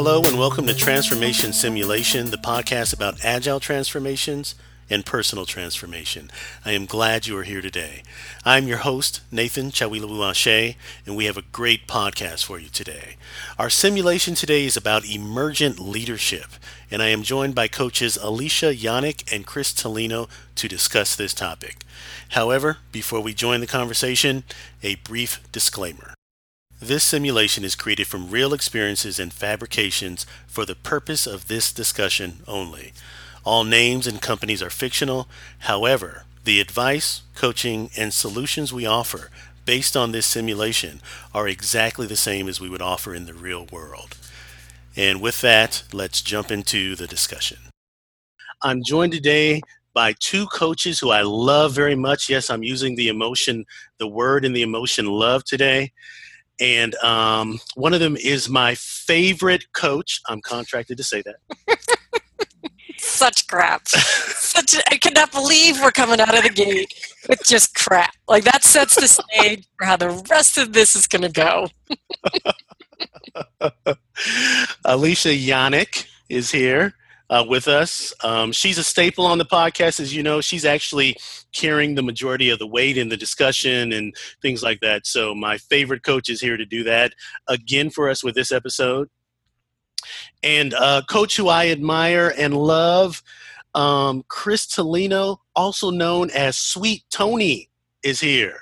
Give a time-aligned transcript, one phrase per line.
[0.00, 4.54] Hello, and welcome to Transformation Simulation, the podcast about agile transformations
[4.88, 6.30] and personal transformation.
[6.64, 8.04] I am glad you are here today.
[8.44, 13.16] I'm your host, Nathan Chawilabuashe, and we have a great podcast for you today.
[13.58, 16.46] Our simulation today is about emergent leadership,
[16.92, 21.78] and I am joined by coaches Alicia Yannick and Chris Tolino to discuss this topic.
[22.28, 24.44] However, before we join the conversation,
[24.80, 26.14] a brief disclaimer.
[26.80, 32.38] This simulation is created from real experiences and fabrications for the purpose of this discussion
[32.46, 32.92] only.
[33.44, 35.28] All names and companies are fictional.
[35.60, 39.30] However, the advice, coaching, and solutions we offer
[39.64, 41.00] based on this simulation
[41.34, 44.16] are exactly the same as we would offer in the real world.
[44.96, 47.58] And with that, let's jump into the discussion.
[48.62, 49.62] I'm joined today
[49.94, 52.30] by two coaches who I love very much.
[52.30, 53.64] Yes, I'm using the emotion,
[53.98, 55.92] the word and the emotion love today.
[56.60, 60.20] And um, one of them is my favorite coach.
[60.26, 61.36] I'm contracted to say that.
[62.98, 63.86] such crap.
[63.88, 66.92] such I cannot believe we're coming out of the gate
[67.28, 68.14] with just crap.
[68.26, 71.68] Like that sets the stage for how the rest of this is going to go.
[74.84, 76.94] Alicia Yannick is here
[77.30, 78.12] uh, with us.
[78.22, 80.40] Um, she's a staple on the podcast, as you know.
[80.40, 81.16] She's actually
[81.52, 85.06] carrying the majority of the weight in the discussion and things like that.
[85.06, 87.14] So my favorite coach is here to do that
[87.48, 89.08] again for us with this episode
[90.42, 93.22] and uh, coach who I admire and love,
[93.74, 97.70] um, Chris Tolino, also known as Sweet Tony,
[98.02, 98.60] is here.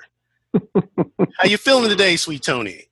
[0.75, 2.85] How you feeling today, Sweet Tony?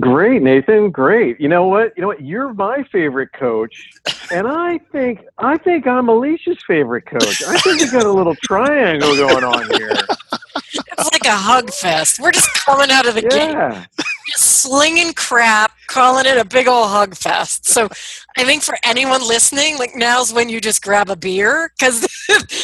[0.00, 0.90] Great, Nathan.
[0.90, 1.40] Great.
[1.40, 1.92] You know what?
[1.96, 2.22] You know what?
[2.22, 3.90] You're my favorite coach,
[4.30, 7.42] and I think I think I'm Alicia's favorite coach.
[7.42, 9.92] I think we got a little triangle going on here.
[10.74, 12.20] It's like a hug fest.
[12.20, 13.70] We're just coming out of the yeah.
[13.70, 17.66] gate, just slinging crap, calling it a big old hug fest.
[17.66, 17.88] So,
[18.36, 22.06] I think for anyone listening, like now's when you just grab a beer because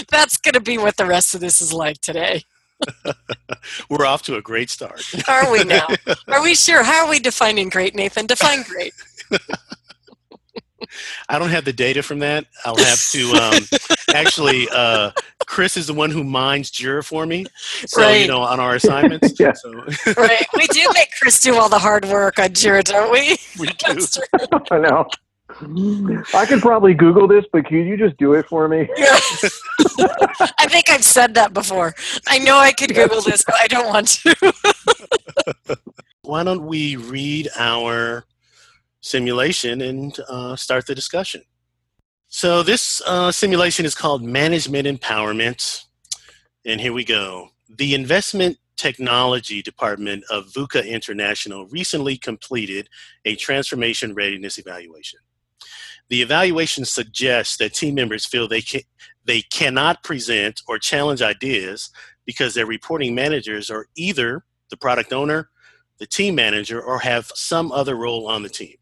[0.11, 2.45] that's going to be what the rest of this is like today.
[3.89, 5.03] We're off to a great start.
[5.29, 5.87] Are we now?
[6.29, 6.83] Are we sure?
[6.83, 8.27] How are we defining great, Nathan?
[8.27, 8.93] Define great.
[11.29, 12.47] I don't have the data from that.
[12.65, 13.63] I'll have to um,
[14.15, 14.69] actually.
[14.73, 15.11] Uh,
[15.47, 17.45] Chris is the one who minds Jira for me,
[17.87, 18.23] so right.
[18.23, 19.39] you know on our assignments.
[19.39, 19.53] yeah.
[19.53, 19.71] So.
[20.17, 23.37] right, we do make Chris do all the hard work on Jira, don't we?
[23.59, 23.99] We do.
[24.71, 25.07] I know.
[25.51, 28.89] I could probably Google this, but can you just do it for me?
[28.99, 31.95] I think I've said that before.
[32.27, 34.55] I know I could Google this, but I don't want to.
[36.23, 38.25] Why don't we read our
[39.01, 41.43] simulation and uh, start the discussion?
[42.29, 45.85] So, this uh, simulation is called Management Empowerment.
[46.67, 47.49] And here we go.
[47.71, 52.91] The Investment Technology Department of VUCA International recently completed
[53.25, 55.21] a transformation readiness evaluation.
[56.09, 58.81] The evaluation suggests that team members feel they can,
[59.25, 61.91] they cannot present or challenge ideas
[62.25, 65.51] because their reporting managers are either the product owner,
[65.99, 68.77] the team manager, or have some other role on the team.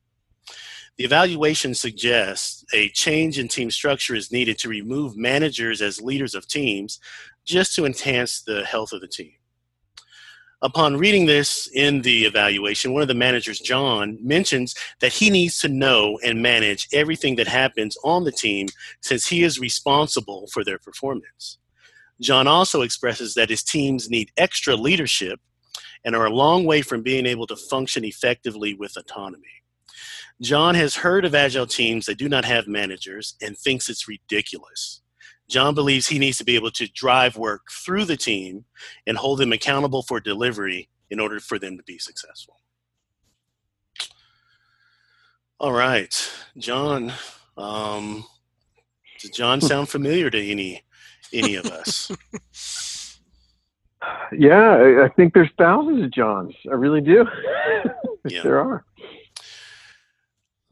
[0.97, 6.34] The evaluation suggests a change in team structure is needed to remove managers as leaders
[6.34, 7.00] of teams
[7.44, 9.35] just to enhance the health of the team.
[10.62, 15.61] Upon reading this in the evaluation, one of the managers, John, mentions that he needs
[15.61, 18.69] to know and manage everything that happens on the team
[19.03, 21.59] since he is responsible for their performance.
[22.22, 25.41] John also expresses that his teams need extra leadership
[26.06, 29.45] and are a long way from being able to function effectively with autonomy.
[30.41, 35.03] John has heard of agile teams that do not have managers and thinks it's ridiculous.
[35.49, 38.65] John believes he needs to be able to drive work through the team
[39.07, 42.61] and hold them accountable for delivery in order for them to be successful.
[45.59, 46.15] All right,
[46.59, 47.12] John.
[47.57, 48.25] Um,
[49.21, 50.83] does John sound familiar to any
[51.33, 52.11] any of us?
[54.33, 56.54] Yeah, I think there's thousands of Johns.
[56.71, 57.27] I really do.
[58.28, 58.42] yeah.
[58.42, 58.84] there are.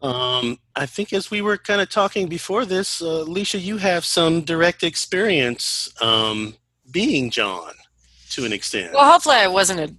[0.04, 4.04] Um, I think as we were kind of talking before this, uh, Alicia, you have
[4.04, 6.56] some direct experience um,
[6.90, 7.72] being John
[8.32, 8.92] to an extent.
[8.92, 9.94] Well, hopefully, I wasn't a.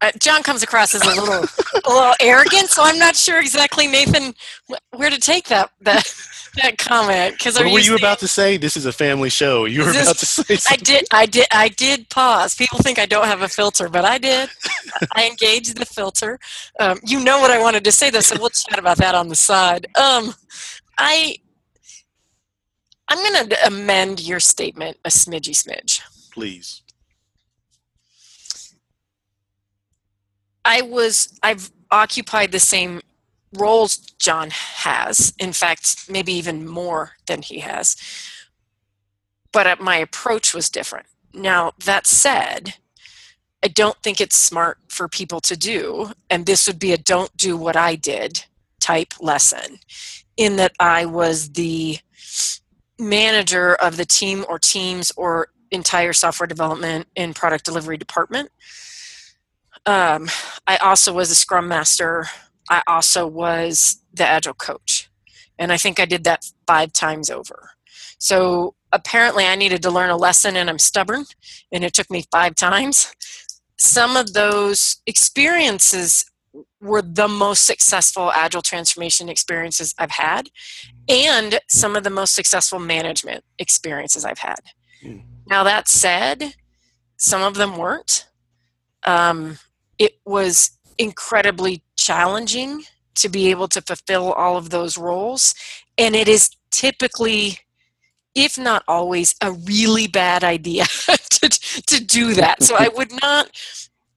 [0.00, 1.44] Uh, John comes across as a little,
[1.84, 4.32] a little arrogant, so I'm not sure exactly, Nathan,
[4.96, 5.70] where to take that.
[5.82, 6.06] That
[6.56, 8.56] that comment because what were you about to say?
[8.56, 9.64] This is a family show.
[9.64, 10.56] You were this, about to say.
[10.56, 10.68] Something.
[10.70, 11.06] I did.
[11.12, 11.46] I did.
[11.52, 12.54] I did pause.
[12.54, 14.48] People think I don't have a filter, but I did.
[15.14, 16.38] I engaged the filter.
[16.78, 19.28] Um, you know what I wanted to say, though, so we'll chat about that on
[19.28, 19.86] the side.
[19.98, 20.34] Um,
[20.98, 21.36] I.
[23.08, 26.00] I'm going to amend your statement a smidgy smidge.
[26.32, 26.82] Please.
[30.64, 31.38] I was.
[31.42, 33.00] I've occupied the same
[33.52, 35.32] roles John has.
[35.38, 37.96] In fact, maybe even more than he has.
[39.52, 41.06] But uh, my approach was different.
[41.32, 42.74] Now, that said,
[43.62, 47.36] I don't think it's smart for people to do, and this would be a don't
[47.36, 48.44] do what I did
[48.80, 49.78] type lesson,
[50.36, 51.98] in that I was the
[52.98, 58.50] manager of the team or teams or entire software development and product delivery department.
[59.86, 60.28] Um,
[60.66, 62.26] I also was a scrum master.
[62.70, 65.10] I also was the agile coach.
[65.58, 67.72] And I think I did that five times over.
[68.18, 71.26] So apparently I needed to learn a lesson and I'm stubborn
[71.72, 73.12] and it took me five times.
[73.76, 76.24] Some of those experiences
[76.80, 80.48] were the most successful agile transformation experiences I've had
[81.08, 84.60] and some of the most successful management experiences I've had.
[85.04, 85.22] Mm.
[85.46, 86.54] Now, that said,
[87.16, 88.28] some of them weren't.
[89.04, 89.58] Um,
[89.98, 92.84] it was incredibly challenging
[93.16, 95.54] to be able to fulfill all of those roles,
[95.98, 97.58] and it is typically
[98.34, 100.84] if not always a really bad idea
[101.30, 101.48] to,
[101.86, 102.62] to do that.
[102.62, 103.50] So i would not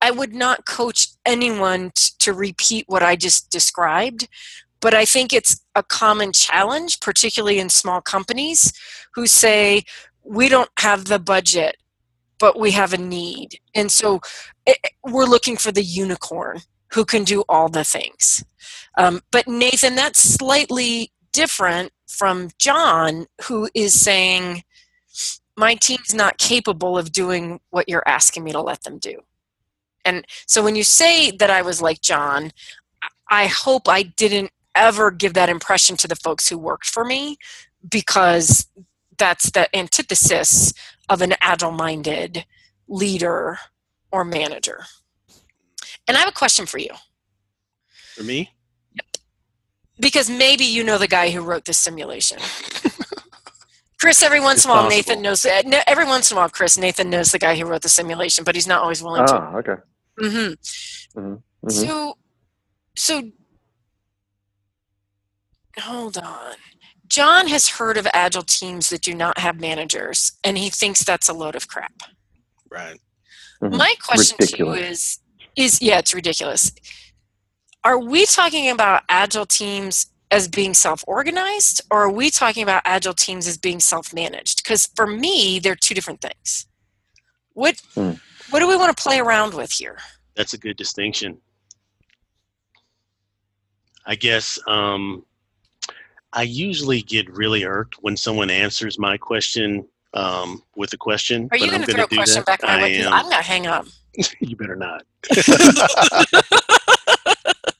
[0.01, 4.27] i would not coach anyone t- to repeat what i just described.
[4.83, 8.73] But I think it's a common challenge, particularly in small companies
[9.15, 9.83] who say,
[10.25, 11.77] we don't have the budget,
[12.37, 13.59] but we have a need.
[13.73, 14.19] And so
[14.65, 16.59] it, eh, eh, we're looking for the unicorn
[16.93, 18.43] who can do all the things.
[18.97, 24.63] Um, but Nathan, that's slightly different from John, who is saying,
[25.57, 29.19] my team's not capable of doing what you're asking me to let them do.
[30.05, 32.51] And so when you say that I was like John,
[33.29, 37.37] I hope I didn't ever give that impression to the folks who worked for me
[37.87, 38.67] because
[39.17, 40.73] that's the antithesis
[41.09, 42.45] of an agile minded
[42.87, 43.59] leader
[44.11, 44.85] or manager.
[46.07, 46.89] And I have a question for you.
[48.15, 48.51] For me?
[48.95, 49.05] Yep.
[49.99, 52.39] Because maybe you know the guy who wrote this simulation.
[53.99, 54.97] Chris, every once it's in a while, possible.
[54.97, 55.45] Nathan knows.
[55.87, 58.53] Every once in a while, Chris, Nathan knows the guy who wrote the simulation, but
[58.53, 59.35] he's not always willing to.
[59.35, 59.75] Oh, okay.
[60.19, 61.19] Mm-hmm.
[61.19, 61.19] Mm-hmm.
[61.19, 61.69] mm-hmm.
[61.69, 62.17] So,
[62.97, 63.23] so
[65.79, 66.55] hold on.
[67.07, 71.29] John has heard of agile teams that do not have managers, and he thinks that's
[71.29, 71.93] a load of crap.
[72.69, 72.99] Right.
[73.61, 73.77] Mm-hmm.
[73.77, 74.79] My question ridiculous.
[74.79, 75.19] to you is
[75.55, 76.71] is yeah, it's ridiculous.
[77.83, 83.13] Are we talking about agile teams as being self-organized or are we talking about agile
[83.13, 84.63] teams as being self-managed?
[84.65, 86.65] Cuz for me, they're two different things.
[87.53, 88.19] What mm.
[88.49, 89.99] what do we want to play around with here?
[90.35, 91.39] That's a good distinction.
[94.05, 95.25] I guess um,
[96.33, 101.47] I usually get really irked when someone answers my question um, with a question.
[101.51, 102.61] Are you going to throw a question that.
[102.61, 103.05] back my way?
[103.05, 103.85] I'm going to hang up.
[104.39, 105.03] you better not.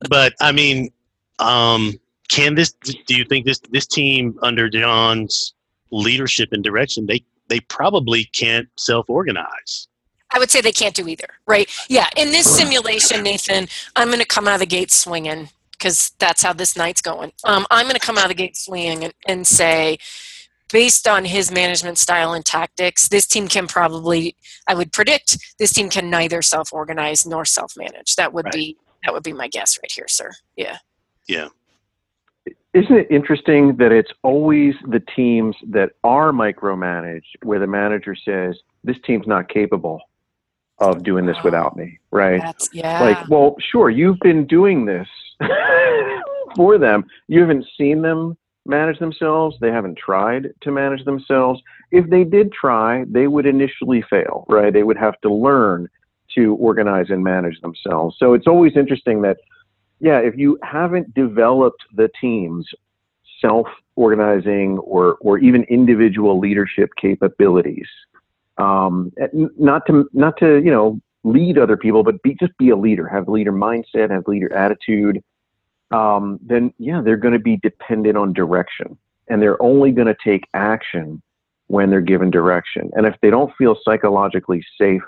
[0.10, 0.92] but I mean,
[1.40, 1.94] um,
[2.30, 2.74] can this?
[2.74, 5.54] Do you think this this team under John's
[5.92, 9.88] leadership and direction they they probably can't self organize?
[10.34, 11.70] I would say they can't do either, right?
[11.90, 12.10] Yeah.
[12.18, 16.42] In this simulation, Nathan, I'm going to come out of the gate swinging because that's
[16.42, 17.32] how this night's going.
[17.44, 20.00] Um, I'm going to come out of the gate swinging and, and say,
[20.74, 24.36] based on his management style and tactics, this team can probably,
[24.68, 28.16] I would predict, this team can neither self-organize nor self-manage.
[28.16, 28.54] That would right.
[28.54, 30.32] be that would be my guess right here, sir.
[30.56, 30.78] Yeah.
[31.28, 31.50] Yeah.
[32.74, 38.58] Isn't it interesting that it's always the teams that are micromanaged where the manager says,
[38.84, 40.02] "This team's not capable
[40.80, 42.42] of doing this without me," right?
[42.42, 43.04] That's, yeah.
[43.04, 45.08] Like, well, sure, you've been doing this
[46.56, 47.06] for them.
[47.28, 49.58] You haven't seen them manage themselves.
[49.60, 51.62] They haven't tried to manage themselves.
[51.92, 54.72] If they did try, they would initially fail, right?
[54.72, 55.90] They would have to learn
[56.36, 58.16] to organize and manage themselves.
[58.18, 59.38] So it's always interesting that,
[60.00, 62.68] yeah, if you haven't developed the team's
[63.40, 67.88] self organizing or, or even individual leadership capabilities,
[68.58, 69.12] um,
[69.58, 73.08] not to, not to, you know, lead other people, but be, just be a leader,
[73.08, 75.24] have leader mindset, have leader attitude,
[75.94, 78.98] um, then yeah, they're going to be dependent on direction,
[79.30, 81.22] and they're only going to take action
[81.68, 82.90] when they're given direction.
[82.94, 85.04] And if they don't feel psychologically safe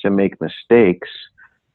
[0.00, 1.08] to make mistakes,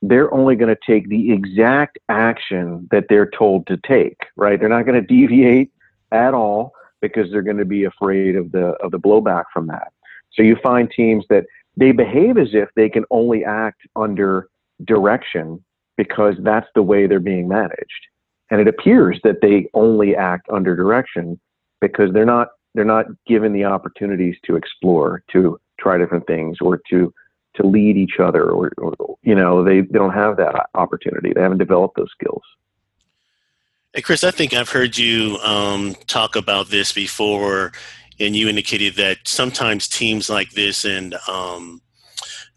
[0.02, 4.18] they're only going to take the exact action that they're told to take.
[4.36, 4.60] Right?
[4.60, 5.72] They're not going to deviate
[6.12, 9.94] at all because they're going to be afraid of the of the blowback from that.
[10.34, 11.46] So you find teams that
[11.76, 14.50] they behave as if they can only act under
[14.84, 15.64] direction
[15.96, 18.08] because that's the way they're being managed.
[18.50, 21.40] And it appears that they only act under direction
[21.82, 26.80] because they're not they're not given the opportunities to explore, to try different things, or
[26.90, 27.14] to
[27.56, 31.34] to lead each other, or, or you know they, they don't have that opportunity.
[31.34, 32.44] They haven't developed those skills.
[33.94, 37.72] Hey, Chris, I think I've heard you um, talk about this before,
[38.20, 41.82] and you indicated that sometimes teams like this and um,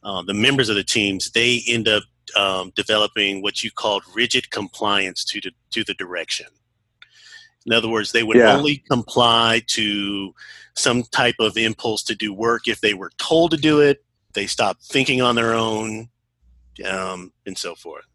[0.02, 2.02] uh, the members of the teams they end up
[2.37, 6.46] um, developing what you called rigid compliance to the to the direction.
[7.66, 8.56] In other words, they would Yeah.
[8.56, 10.34] only comply to
[10.75, 14.02] some type of impulse to do work if they were told to do it.
[14.32, 16.08] They stopped thinking on their own,
[16.88, 18.06] um, and so forth.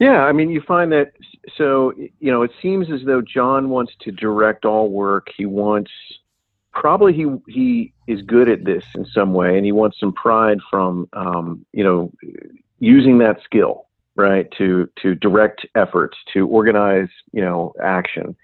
[0.00, 1.12] Yeah, I mean, you find that
[1.56, 5.28] so you know it seems as though John wants to direct all work.
[5.36, 5.90] He wants
[6.72, 10.58] probably he he is good at this in some way, and he wants some pride
[10.70, 12.12] from um, you know
[12.84, 13.86] using that skill
[14.16, 18.36] right to to direct efforts to organize you know action.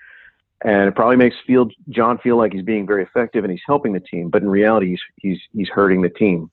[0.63, 3.93] And it probably makes feel John feel like he's being very effective and he's helping
[3.93, 6.51] the team, but in reality he's he's he's hurting the team.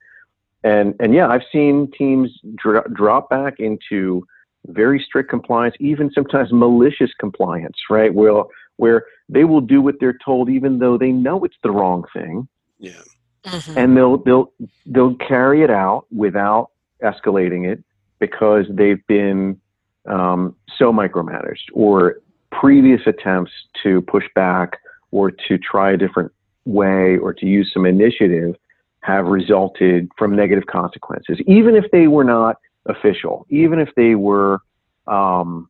[0.63, 4.25] And and yeah, I've seen teams dro- drop back into
[4.67, 8.13] very strict compliance, even sometimes malicious compliance, right?
[8.13, 12.03] Well, where they will do what they're told, even though they know it's the wrong
[12.13, 12.47] thing,
[12.79, 13.01] Yeah.
[13.45, 13.77] Mhm.
[13.77, 14.51] and they'll they'll
[14.85, 16.69] they'll carry it out without
[17.03, 17.83] escalating it
[18.19, 19.59] because they've been
[20.07, 22.17] um, so micromanaged or
[22.51, 23.51] previous attempts
[23.83, 24.79] to push back
[25.11, 26.31] or to try a different
[26.65, 28.55] way or to use some initiative
[29.01, 34.59] have resulted from negative consequences, even if they were not official, even if they were,
[35.07, 35.69] um,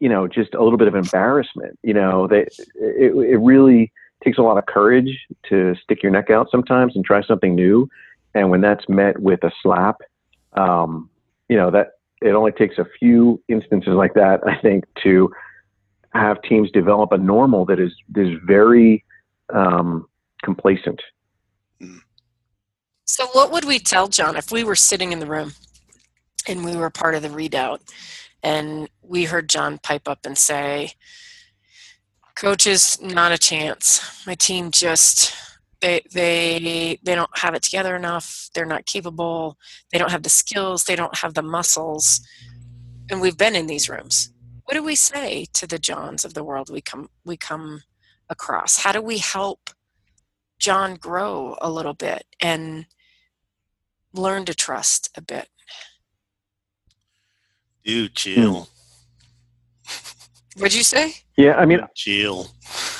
[0.00, 1.78] you know, just a little bit of embarrassment.
[1.82, 2.40] You know, they,
[2.74, 3.92] it, it really
[4.24, 7.88] takes a lot of courage to stick your neck out sometimes and try something new.
[8.36, 9.96] And when that's met with a slap,
[10.52, 11.08] um,
[11.48, 15.30] you know, that it only takes a few instances like that, I think, to
[16.12, 19.04] have teams develop a normal that is is very
[19.54, 20.06] um,
[20.44, 21.00] complacent.
[23.06, 25.52] So, what would we tell John if we were sitting in the room
[26.46, 27.80] and we were part of the readout
[28.42, 30.92] and we heard John pipe up and say,
[32.34, 34.26] Coaches, not a chance.
[34.26, 35.34] My team just
[35.86, 38.50] they they they don't have it together enough.
[38.54, 39.56] They're not capable.
[39.92, 40.84] They don't have the skills.
[40.84, 42.20] They don't have the muscles.
[43.10, 44.32] And we've been in these rooms.
[44.64, 47.82] What do we say to the Johns of the world we come we come
[48.28, 48.78] across?
[48.78, 49.70] How do we help
[50.58, 52.86] John grow a little bit and
[54.12, 55.48] learn to trust a bit?
[57.84, 58.68] Dude, chill.
[59.86, 60.60] Hmm.
[60.60, 61.14] What'd you say?
[61.36, 62.48] Yeah, I mean, Chill.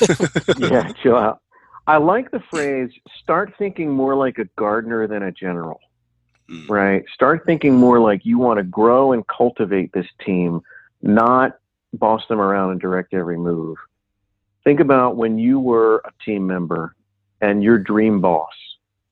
[0.58, 1.40] yeah, chill out.
[1.86, 2.90] I like the phrase
[3.22, 5.80] start thinking more like a gardener than a general,
[6.48, 6.68] Mm.
[6.68, 7.04] right?
[7.12, 10.60] Start thinking more like you want to grow and cultivate this team,
[11.02, 11.58] not
[11.92, 13.76] boss them around and direct every move.
[14.64, 16.94] Think about when you were a team member
[17.40, 18.52] and your dream boss.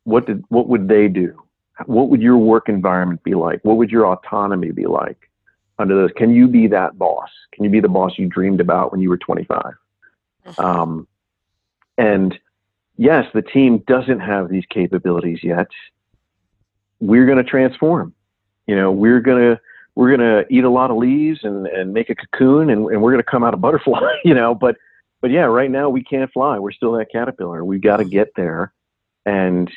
[0.04, 1.40] What did what would they do?
[1.86, 3.64] What would your work environment be like?
[3.64, 5.30] What would your autonomy be like
[5.78, 6.10] under those?
[6.16, 7.30] Can you be that boss?
[7.52, 9.74] Can you be the boss you dreamed about when you were 25?
[10.58, 11.08] Um,
[11.98, 12.38] and
[12.96, 15.68] yes, the team doesn't have these capabilities yet.
[17.00, 18.14] We're going to transform.
[18.66, 19.60] You know, we're going to
[19.94, 23.00] we're going to eat a lot of leaves and, and make a cocoon, and, and
[23.00, 24.00] we're going to come out a butterfly.
[24.24, 24.76] You know, but
[25.20, 26.58] but yeah, right now we can't fly.
[26.58, 27.64] We're still that caterpillar.
[27.64, 28.72] We've got to get there,
[29.26, 29.70] and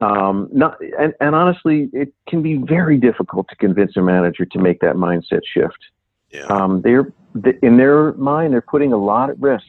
[0.00, 4.58] um, not and, and honestly, it can be very difficult to convince a manager to
[4.58, 5.78] make that mindset shift
[6.32, 6.46] Yeah.
[6.46, 7.12] um, they're
[7.62, 9.64] in their mind they're putting a lot at risk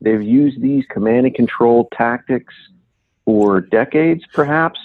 [0.00, 2.54] they've used these command and control tactics
[3.24, 4.78] for decades perhaps.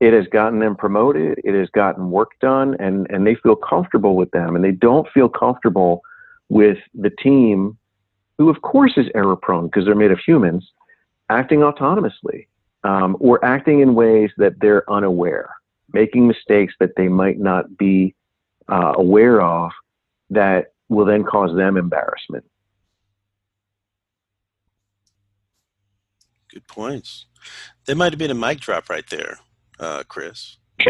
[0.00, 1.40] It has gotten them promoted.
[1.44, 4.56] It has gotten work done and, and they feel comfortable with them.
[4.56, 6.02] And they don't feel comfortable
[6.48, 7.78] with the team
[8.38, 10.68] who of course is error prone because they're made of humans
[11.30, 12.46] acting autonomously
[12.82, 15.50] um, or acting in ways that they're unaware
[15.92, 18.14] making mistakes that they might not be
[18.68, 19.70] uh, aware of
[20.30, 22.44] that will then cause them embarrassment.
[26.52, 27.26] Good points.
[27.86, 29.38] There might have been a mic drop right there,
[29.80, 30.58] uh, Chris.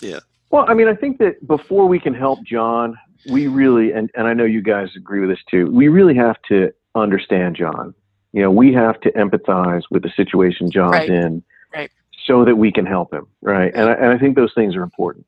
[0.00, 0.20] Yeah.
[0.50, 2.96] Well, I mean, I think that before we can help John,
[3.32, 6.36] we really, and, and I know you guys agree with this too, we really have
[6.48, 7.94] to understand John.
[8.32, 11.10] You know, we have to empathize with the situation John's Right.
[11.10, 11.42] in
[11.74, 11.90] Right.
[12.26, 13.26] so that we can help him.
[13.42, 13.72] Right.
[13.74, 15.26] And I, and I think those things are important.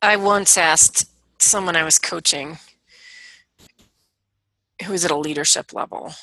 [0.00, 1.08] I once asked
[1.42, 2.58] someone I was coaching
[4.82, 6.14] who was at a leadership level,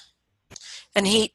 [0.95, 1.33] and he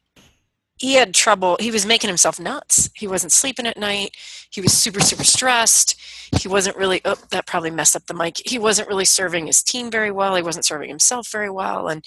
[0.76, 1.56] he had trouble.
[1.60, 2.90] He was making himself nuts.
[2.94, 4.16] He wasn't sleeping at night.
[4.50, 5.96] He was super super stressed.
[6.40, 7.00] He wasn't really.
[7.04, 8.40] Oh, that probably messed up the mic.
[8.46, 10.34] He wasn't really serving his team very well.
[10.34, 11.88] He wasn't serving himself very well.
[11.88, 12.04] And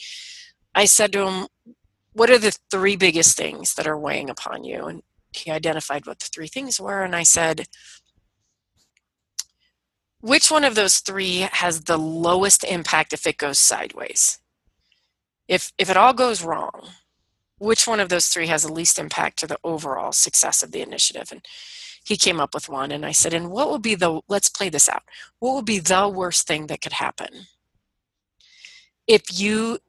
[0.76, 1.48] I said to him,
[2.14, 6.20] "What are the three biggest things that are weighing upon you?" And he identified what
[6.20, 7.04] the three things were.
[7.04, 7.68] And I said,
[10.22, 14.40] which one of those three has the lowest impact if it goes sideways?
[15.48, 16.89] If if it all goes wrong,
[17.60, 20.82] which one of those three has the least impact to the overall success of the
[20.82, 21.32] initiative?
[21.32, 21.46] And
[22.04, 24.70] he came up with one and I said, and what would be the let's play
[24.70, 25.04] this out.
[25.39, 27.48] What would be the worst thing that could happen?
[29.08, 29.80] If you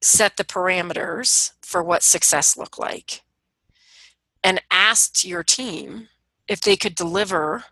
[0.00, 3.22] set the parameters for what success looked like
[4.44, 6.08] and asked your team
[6.46, 7.64] if they could deliver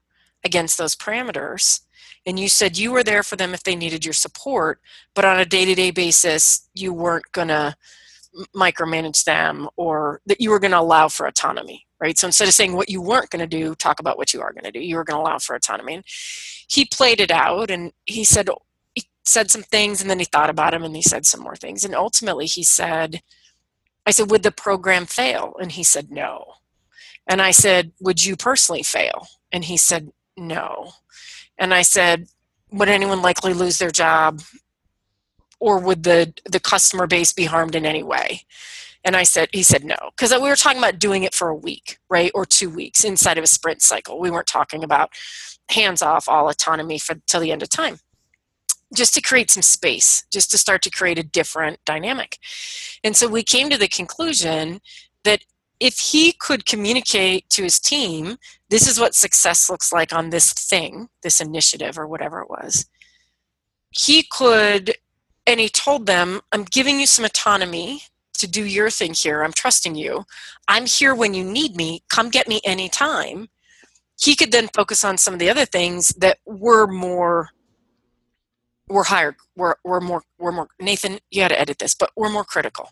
[0.44, 1.80] against those parameters
[2.26, 4.80] and you said you were there for them if they needed your support
[5.14, 7.75] but on a day-to-day basis you weren't going to
[8.54, 12.18] micromanage them or that you were going to allow for autonomy right?
[12.18, 14.52] So instead of saying what you weren't going to do talk about what you are
[14.52, 14.80] going to do.
[14.80, 15.95] You were going to allow for autonomy.
[15.95, 18.49] And he played it out and he said
[18.95, 21.56] he said some things and then he thought about them and he said some more
[21.56, 21.85] things.
[21.85, 23.21] And ultimately he said
[24.04, 25.54] i said would the program fail?
[25.61, 26.54] And he said no.
[27.28, 29.26] And i said would you personally fail?
[29.52, 30.92] And he said no.
[31.58, 32.28] And i said
[32.70, 34.42] would anyone likely lose their job?
[35.60, 38.42] Or would the the customer base be harmed in any way?
[39.04, 39.96] And i said he said no.
[40.16, 42.30] Because we were talking about doing it for a week right?
[42.34, 44.18] Or two weeks inside of a sprint cycle.
[44.18, 45.10] We weren't talking about
[45.70, 47.98] hands off all autonomy for till the end of time.
[48.94, 52.38] Just to create some space just to start to create a different dynamic.
[53.02, 54.80] And so we came to the conclusion
[55.24, 55.40] that
[55.80, 58.37] if he could communicate to his team
[58.71, 62.87] this is what success looks like on this thing this initiative or whatever it was
[63.90, 64.95] he could
[65.47, 68.02] and he told them, I'm giving you some autonomy
[68.35, 69.42] to do your thing here.
[69.42, 70.25] I'm trusting you.
[70.68, 72.02] I'm here when you need me.
[72.09, 73.49] Come get me anytime.
[74.18, 77.50] He could then focus on some of the other things that were more
[78.88, 82.30] were higher were, were more were more Nathan, you had to edit this, but we're
[82.30, 82.90] more critical.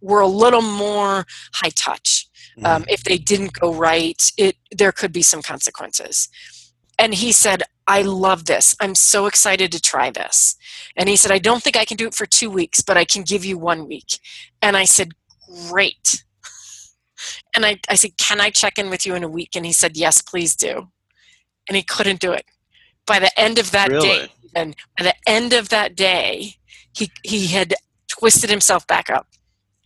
[0.00, 1.24] We're a little more
[1.54, 2.28] high touch.
[2.64, 2.84] Um, mm-hmm.
[2.88, 6.28] if they didn't go right, it there could be some consequences.
[6.98, 8.74] And he said, I love this.
[8.80, 10.56] I'm so excited to try this.
[10.96, 13.04] And he said, I don't think I can do it for two weeks, but I
[13.04, 14.18] can give you one week.
[14.62, 15.12] And I said,
[15.68, 16.24] Great.
[17.54, 19.56] And I, I said, Can I check in with you in a week?
[19.56, 20.88] And he said, Yes, please do.
[21.66, 22.44] And he couldn't do it.
[23.06, 24.08] By the end of that really?
[24.08, 26.54] day, and by the end of that day,
[26.94, 27.74] he, he had
[28.08, 29.26] twisted himself back up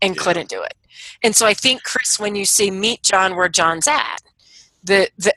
[0.01, 0.23] and yeah.
[0.23, 0.75] couldn't do it.
[1.23, 4.19] And so I think, Chris, when you say meet John where John's at,
[4.83, 5.33] the, the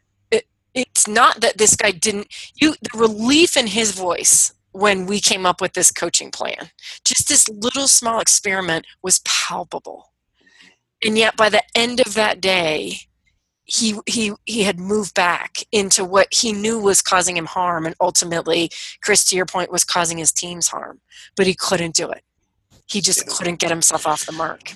[0.73, 5.45] it's not that this guy didn't you the relief in his voice when we came
[5.45, 6.71] up with this coaching plan
[7.05, 10.13] just this little small experiment was palpable
[11.03, 12.97] and yet by the end of that day
[13.65, 17.95] he he he had moved back into what he knew was causing him harm and
[18.01, 18.69] ultimately
[19.01, 20.99] chris to your point was causing his teams harm.
[21.35, 22.23] But he couldn't do it.
[22.87, 24.73] He just couldn't get himself off the mark.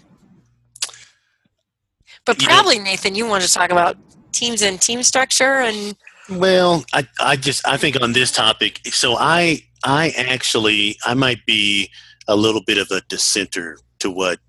[2.26, 3.98] But probably nathan you want to talk about
[4.32, 5.96] teams and team structure and
[6.30, 11.44] well i i just i think on this topic so i i actually i might
[11.46, 11.90] be
[12.28, 14.40] a little bit of a dissenter to what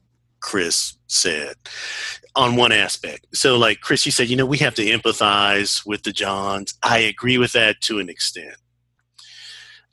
[0.40, 1.54] chris said
[2.34, 6.02] on one aspect so like chris you said you know we have to empathize with
[6.02, 8.56] the johns i agree with that to an extent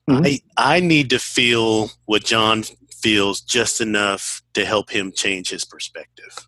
[0.09, 0.25] mm-hmm.
[0.25, 5.63] i i need to feel what john feels just enough to help him change his
[5.63, 6.47] perspective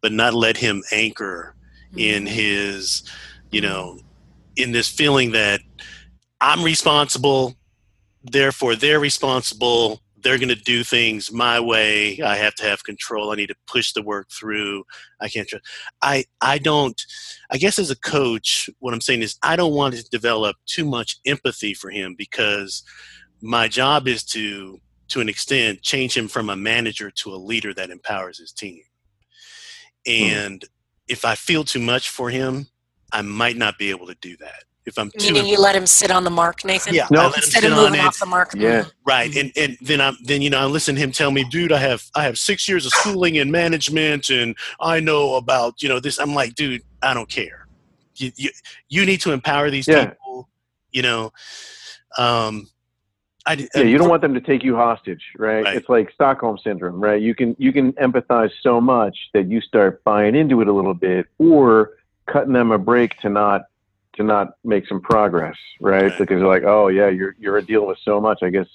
[0.00, 1.54] but not let him anchor
[1.96, 2.34] in mm-hmm.
[2.34, 3.02] his,
[3.50, 3.98] you know,
[4.56, 5.60] in this feeling that
[6.40, 7.54] I'm responsible,
[8.22, 10.00] therefore they're responsible.
[10.22, 12.20] They're going to do things my way.
[12.20, 13.30] I have to have control.
[13.30, 14.84] I need to push the work through.
[15.20, 15.48] I can't.
[15.48, 15.64] Trust.
[16.02, 17.00] I I don't.
[17.50, 20.84] I guess as a coach, what I'm saying is I don't want to develop too
[20.84, 22.82] much empathy for him because
[23.40, 24.78] my job is to
[25.08, 28.82] to an extent change him from a manager to a leader that empowers his team
[30.06, 30.12] hmm.
[30.12, 30.64] and
[31.10, 32.68] if I feel too much for him,
[33.12, 34.62] I might not be able to do that.
[34.86, 36.94] If I'm too meaning you let him sit on the mark, Nathan.
[36.94, 38.52] Yeah, no, instead of moving off the mark.
[38.54, 39.34] Yeah, right.
[39.36, 41.78] And and then I'm then you know I listen to him tell me, dude, I
[41.78, 46.00] have I have six years of schooling in management, and I know about you know
[46.00, 46.18] this.
[46.18, 47.66] I'm like, dude, I don't care.
[48.16, 48.50] You you,
[48.88, 50.06] you need to empower these yeah.
[50.06, 50.48] people.
[50.92, 51.32] You know,
[52.16, 52.68] um,
[53.46, 55.64] I, yeah, you don't want them to take you hostage, right?
[55.64, 55.76] right?
[55.76, 57.20] It's like Stockholm syndrome, right?
[57.20, 60.94] You can you can empathize so much that you start buying into it a little
[60.94, 61.92] bit, or
[62.26, 63.62] cutting them a break to not
[64.16, 66.02] to not make some progress, right?
[66.02, 66.18] right.
[66.18, 68.40] Because they're like, oh yeah, you're you're dealing with so much.
[68.42, 68.66] I guess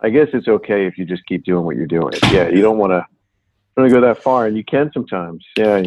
[0.00, 2.12] I guess it's okay if you just keep doing what you're doing.
[2.30, 3.06] Yeah, you don't want to
[3.76, 5.44] don't go that far, and you can sometimes.
[5.56, 5.82] Yeah.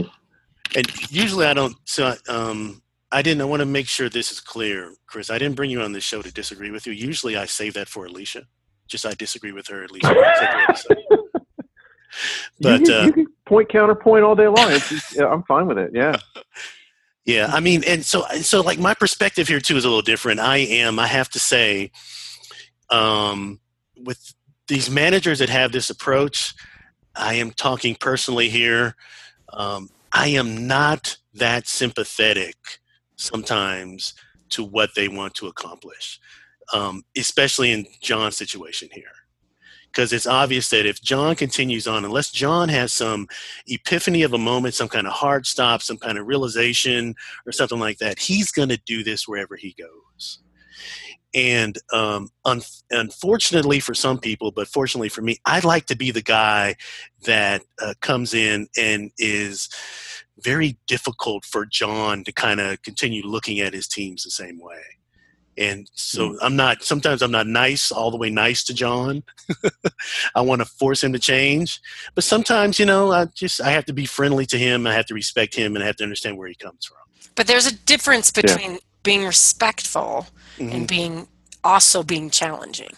[0.75, 1.75] And usually I don't.
[1.85, 3.41] So um, I didn't.
[3.41, 5.29] I want to make sure this is clear, Chris.
[5.29, 6.93] I didn't bring you on this show to disagree with you.
[6.93, 8.47] Usually, I save that for Alicia.
[8.87, 10.05] Just I disagree with her at least.
[12.59, 14.71] but you can, uh, you can point counterpoint all day long.
[14.71, 15.91] Just, yeah, I'm fine with it.
[15.93, 16.17] Yeah.
[17.25, 20.39] Yeah, I mean, and so so like my perspective here too is a little different.
[20.41, 21.91] I am, I have to say,
[22.89, 23.59] um,
[23.95, 24.33] with
[24.67, 26.53] these managers that have this approach,
[27.15, 28.95] I am talking personally here.
[29.53, 32.55] Um, I am not that sympathetic
[33.15, 34.13] sometimes
[34.49, 36.19] to what they want to accomplish,
[36.73, 39.22] um, especially in John's situation here.
[39.93, 43.27] Because it's obvious that if John continues on, unless John has some
[43.67, 47.13] epiphany of a moment, some kind of hard stop, some kind of realization,
[47.45, 50.39] or something like that, he's going to do this wherever he goes.
[51.35, 56.11] And um, un- unfortunately for some people, but fortunately for me, I'd like to be
[56.11, 56.75] the guy
[57.25, 59.69] that uh, comes in and is
[60.39, 64.81] very difficult for John to kind of continue looking at his teams the same way.
[65.57, 66.37] And so mm.
[66.41, 69.23] I'm not, sometimes I'm not nice, all the way nice to John.
[70.35, 71.79] I want to force him to change.
[72.15, 74.87] But sometimes, you know, I just, I have to be friendly to him.
[74.87, 76.97] I have to respect him and I have to understand where he comes from.
[77.35, 78.79] But there's a difference between yeah.
[79.03, 80.75] being respectful mm-hmm.
[80.75, 81.27] and being
[81.63, 82.91] also being challenging.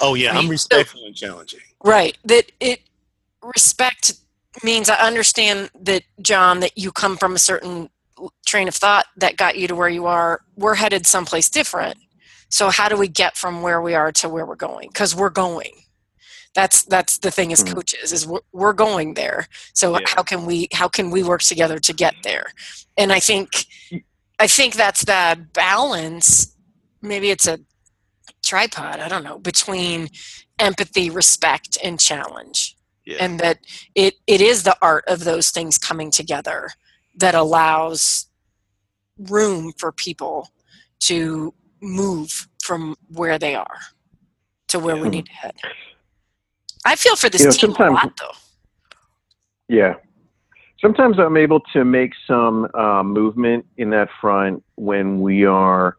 [0.00, 0.38] Oh yeah, right?
[0.38, 1.60] I'm respectful so, and challenging.
[1.84, 2.16] Right.
[2.24, 2.80] That it
[3.42, 4.14] respect
[4.64, 7.90] means I understand that John that you come from a certain
[8.50, 10.42] train of thought that got you to where you are.
[10.56, 11.96] We're headed someplace different.
[12.48, 14.88] So how do we get from where we are to where we're going?
[14.88, 15.72] Because we're going.
[16.54, 17.74] That's that's the thing as mm-hmm.
[17.74, 19.46] coaches is we're, we're going there.
[19.72, 20.06] So yeah.
[20.06, 22.46] how can we how can we work together to get there?
[22.96, 23.50] And I think
[24.40, 26.56] I think that's that balance.
[27.02, 27.60] Maybe it's a
[28.42, 28.98] tripod.
[28.98, 30.08] I don't know between
[30.58, 33.18] empathy, respect, and challenge yeah.
[33.20, 33.58] and that
[33.94, 36.70] it it is the art of those things coming together
[37.16, 38.26] that allows
[39.28, 40.48] room for people
[41.00, 43.78] to move from where they are
[44.68, 45.54] to where we need to head.
[46.84, 48.30] I feel for this you know, team a lot, though.
[49.68, 49.94] Yeah,
[50.80, 55.96] sometimes I'm able to make some uh, movement in that front when we are,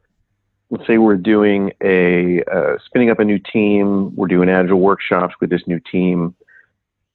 [0.69, 4.15] let's say, we're doing a uh, spinning up a new team.
[4.15, 6.35] We're doing agile workshops with this new team,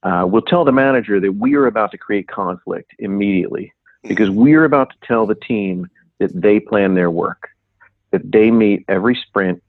[0.03, 4.53] uh, we'll tell the manager that we are about to create conflict immediately because we
[4.53, 7.49] are about to tell the team that they plan their work,
[8.11, 9.61] that they meet every sprint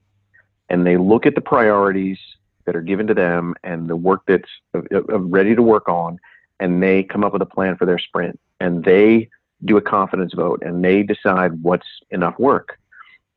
[0.69, 2.19] and they look at the priorities
[2.65, 6.19] that are given to them and the work that's ready to work on,
[6.59, 9.29] and they come up with a plan for their sprint and they
[9.65, 12.77] do a confidence vote and they decide what's enough work.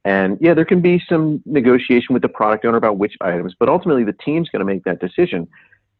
[0.05, 3.69] And yeah, there can be some negotiation with the product owner about which items, but
[3.69, 5.49] ultimately the team's going to make that decision.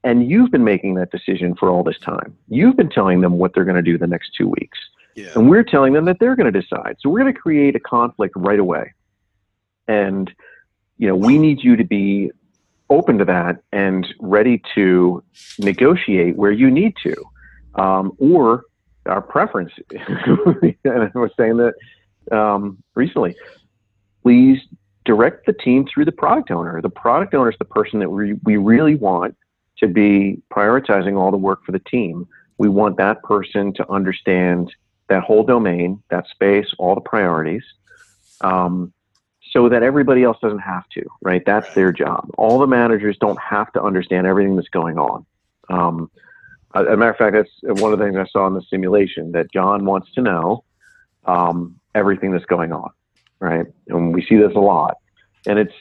[0.05, 2.37] And you've been making that decision for all this time.
[2.49, 4.79] You've been telling them what they're going to do the next two weeks.
[5.15, 5.31] Yeah.
[5.35, 6.97] And we're telling them that they're going to decide.
[7.01, 8.93] So we're going to create a conflict right away.
[9.89, 10.33] And,
[10.99, 12.31] you know, we need you to be
[12.89, 15.23] open to that and ready to
[15.59, 17.15] negotiate where you need to.
[17.75, 18.65] Um, or
[19.07, 21.75] our preference, and I was saying that
[22.31, 23.35] um, recently,
[24.23, 24.61] please
[25.05, 26.81] direct the team through the product owner.
[26.81, 29.37] The product owner is the person that we, we really want
[29.79, 32.29] to be prioritizing all the work for the team.
[32.59, 34.73] We want that person to understand
[35.13, 37.63] that whole domain, that space, all the priorities,
[38.41, 38.93] um,
[39.51, 41.43] so that everybody else doesn't have to, right?
[41.45, 42.31] That's their job.
[42.39, 45.27] All the managers don't have to understand everything that's going on.
[45.69, 46.11] Um,
[46.75, 49.33] as a matter of fact, that's one of the things I saw in the simulation
[49.33, 50.65] that John wants to know
[51.27, 52.91] um, everything that's going on,
[53.39, 53.67] right?
[53.89, 54.97] And we see this a lot,
[55.47, 55.75] and it's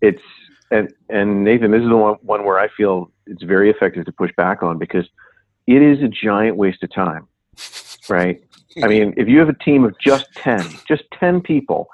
[0.00, 0.22] it's
[0.70, 4.12] and and Nathan, this is the one, one where I feel it's very effective to
[4.12, 5.06] push back on because
[5.66, 7.28] it is a giant waste of time,
[8.08, 8.42] right?
[8.82, 11.88] I mean, if you have a team of just 10, just 10 people,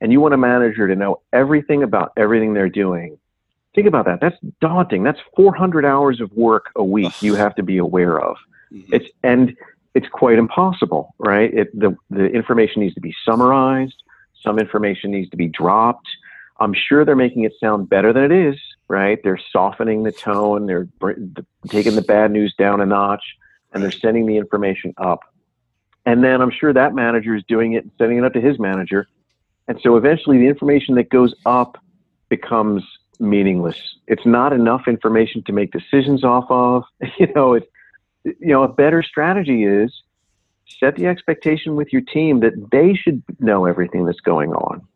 [0.00, 3.18] and you want a manager to know everything about everything they're doing,
[3.74, 4.20] think about that.
[4.20, 5.02] That's daunting.
[5.02, 8.36] That's 400 hours of work a week you have to be aware of.
[8.72, 8.94] Mm-hmm.
[8.94, 9.56] It's and
[9.94, 11.52] it's quite impossible, right?
[11.52, 14.02] It, the the information needs to be summarized.
[14.42, 16.08] Some information needs to be dropped.
[16.58, 19.18] I'm sure they're making it sound better than it is, right?
[19.22, 20.88] They're softening the tone, they're
[21.68, 23.24] taking the bad news down a notch,
[23.72, 25.20] and they're sending the information up.
[26.04, 28.58] And then I'm sure that manager is doing it and sending it up to his
[28.58, 29.06] manager.
[29.68, 31.78] And so eventually the information that goes up
[32.28, 32.84] becomes
[33.20, 33.80] meaningless.
[34.08, 36.84] It's not enough information to make decisions off of.
[37.18, 37.66] You know, it's,
[38.24, 39.92] you know, a better strategy is
[40.80, 44.86] set the expectation with your team that they should know everything that's going on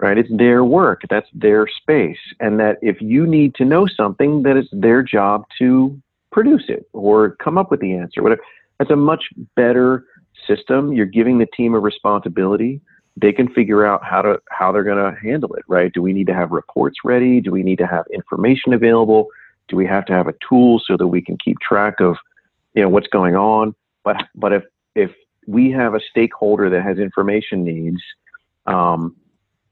[0.00, 0.16] right?
[0.16, 4.56] It's their work, that's their space, and that if you need to know something, that
[4.56, 8.22] it's their job to produce it or come up with the answer.
[8.22, 8.42] Whatever.
[8.78, 9.24] That's a much
[9.56, 10.04] better
[10.48, 10.92] system.
[10.92, 12.80] You're giving the team a responsibility.
[13.16, 15.92] They can figure out how to how they're going to handle it, right?
[15.92, 17.40] Do we need to have reports ready?
[17.40, 19.28] Do we need to have information available?
[19.68, 22.16] Do we have to have a tool so that we can keep track of,
[22.74, 23.74] you know, what's going on?
[24.04, 25.10] But but if if
[25.46, 28.02] we have a stakeholder that has information needs,
[28.66, 29.16] um,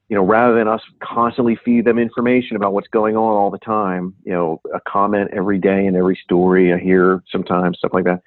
[0.09, 3.59] you know, rather than us constantly feed them information about what's going on all the
[3.59, 8.05] time, you know, a comment every day and every story I hear sometimes, stuff like
[8.05, 8.21] that.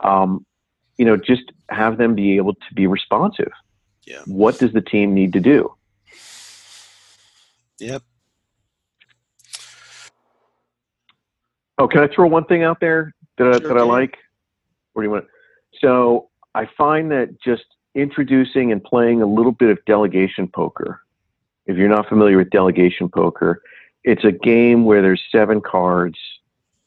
[0.00, 0.46] Um,
[0.98, 3.52] you know, just have them be able to be responsive.
[4.06, 4.20] Yeah.
[4.26, 5.74] What does the team need to do?
[7.78, 8.02] Yep.
[11.78, 14.18] Oh, can I throw one thing out there that, I, that I like?
[14.92, 15.26] What do you want?
[15.80, 21.00] So I find that just introducing and playing a little bit of delegation poker.
[21.66, 23.62] If you're not familiar with delegation poker,
[24.02, 26.18] it's a game where there's seven cards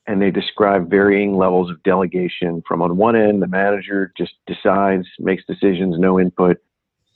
[0.07, 2.63] and they describe varying levels of delegation.
[2.67, 6.57] From on one end, the manager just decides, makes decisions, no input.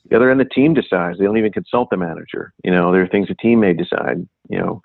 [0.10, 1.18] The other end, the team decides.
[1.18, 2.54] They don't even consult the manager.
[2.64, 4.28] You know, there are things the team may decide.
[4.50, 4.82] You know,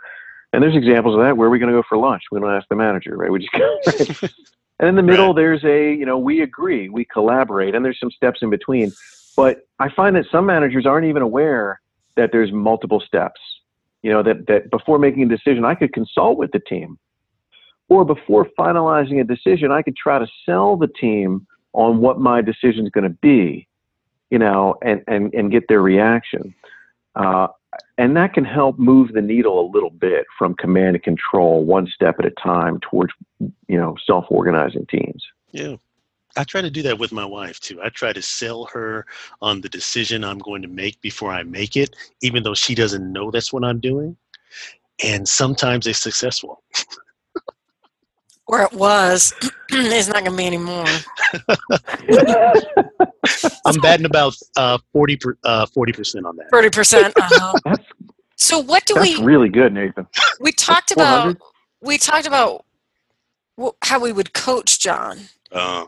[0.53, 1.37] and there's examples of that.
[1.37, 2.23] Where are we going to go for lunch?
[2.33, 3.31] We don't ask the manager, right?
[3.31, 3.81] We just go.
[4.23, 4.33] Right?
[4.81, 8.11] And in the middle, there's a, you know, we agree, we collaborate, and there's some
[8.11, 8.93] steps in between.
[9.37, 11.83] But I find that some managers aren't even aware
[12.17, 13.41] that there's multiple steps.
[14.03, 16.99] You know, that, that before making a decision, I could consult with the team.
[17.91, 22.41] Or before finalizing a decision, I could try to sell the team on what my
[22.41, 23.69] decision is going to be,
[24.31, 26.55] you know, and, and, and get their reaction.
[27.15, 27.49] Uh,
[27.99, 31.87] and that can help move the needle a little bit from command and control, one
[31.87, 35.25] step at a time, towards you know self-organizing teams.
[35.53, 35.77] Yeah.
[36.37, 37.81] I try to do that with my wife too.
[37.83, 39.05] I try to sell her
[39.43, 43.13] on the decision I'm going to make before I make it, even though she doesn't
[43.13, 44.17] know that's what I'm doing.
[45.03, 46.63] And sometimes it's successful.
[48.51, 49.33] Where it was,
[49.71, 50.85] it's not going to be anymore.
[53.65, 56.51] I'm batting about uh, 40 per, uh, 40% on that.
[56.51, 57.15] Thirty percent.
[57.17, 57.53] Uh-huh.
[57.65, 57.85] That's
[58.35, 59.25] So what do that's we?
[59.25, 60.09] really good, Nathan.
[60.41, 61.37] We talked about.
[61.81, 62.65] We talked about
[63.61, 65.19] wh- how we would coach John.
[65.53, 65.85] Uh,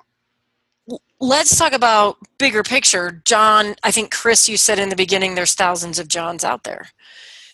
[1.18, 3.22] Let's talk about bigger picture.
[3.25, 6.90] John, I think Chris, you said in the beginning, there's thousands of Johns out there.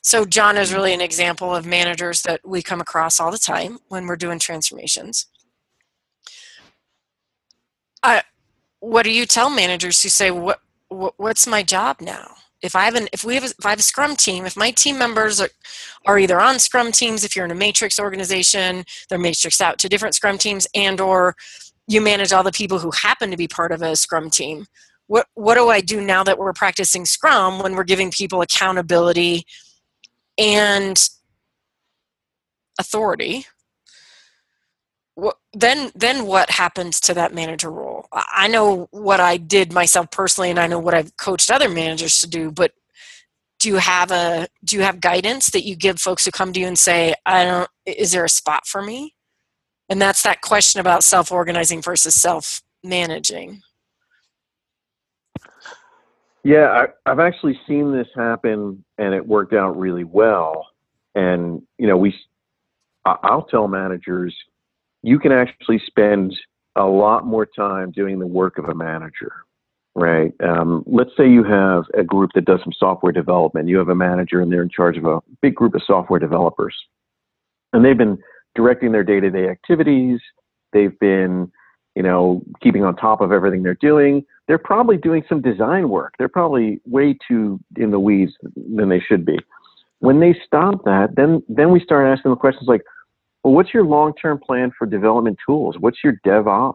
[0.03, 3.79] So John is really an example of managers that we come across all the time
[3.89, 5.27] when we're doing transformations.
[8.03, 8.23] I,
[8.81, 12.85] what do you tell managers who say, "What, what what's my job now?" If I
[12.85, 14.99] have an, if we have, a, if I have a Scrum team, if my team
[14.99, 15.51] members are,
[16.07, 19.89] are either on Scrum teams, if you're in a matrix organization, they're matrixed out to
[19.89, 21.37] different Scrum teams, and or
[21.87, 24.67] you manage all the people who happen to be part of a Scrum team.
[25.09, 29.45] What what do I do now that we're practicing Scrum when we're giving people accountability
[30.39, 31.09] and
[32.81, 33.47] authority?
[35.53, 38.07] Then then what happens to that manager role?
[38.13, 42.21] I know what I did myself personally, and I know what I've coached other managers
[42.21, 42.53] to do.
[42.53, 42.73] But
[43.59, 46.61] do you have a do you have guidance that you give folks who come to
[46.61, 49.15] you and say, "I don't," is there a spot for me?
[49.89, 53.63] And that's that question about self organizing versus self managing.
[56.49, 60.69] Yeah, I, I've actually seen this happen, and it worked out really well.
[61.15, 62.15] And you know, we,
[63.05, 64.35] I'll tell managers,
[65.03, 66.35] you can actually spend
[66.75, 69.31] a lot more time doing the work of a manager,
[69.95, 70.33] right?
[70.43, 73.69] Um, let's say you have a group that does some software development.
[73.69, 76.75] You have a manager, and they're in charge of a big group of software developers,
[77.75, 78.17] and they've been
[78.55, 80.19] directing their day-to-day activities.
[80.73, 81.53] They've been,
[81.95, 86.15] you know, keeping on top of everything they're doing they're probably doing some design work.
[86.19, 89.39] They're probably way too in the weeds than they should be.
[90.01, 92.83] When they stop that, then then we start asking them questions like,
[93.45, 95.77] well, what's your long-term plan for development tools?
[95.79, 96.75] What's your DevOps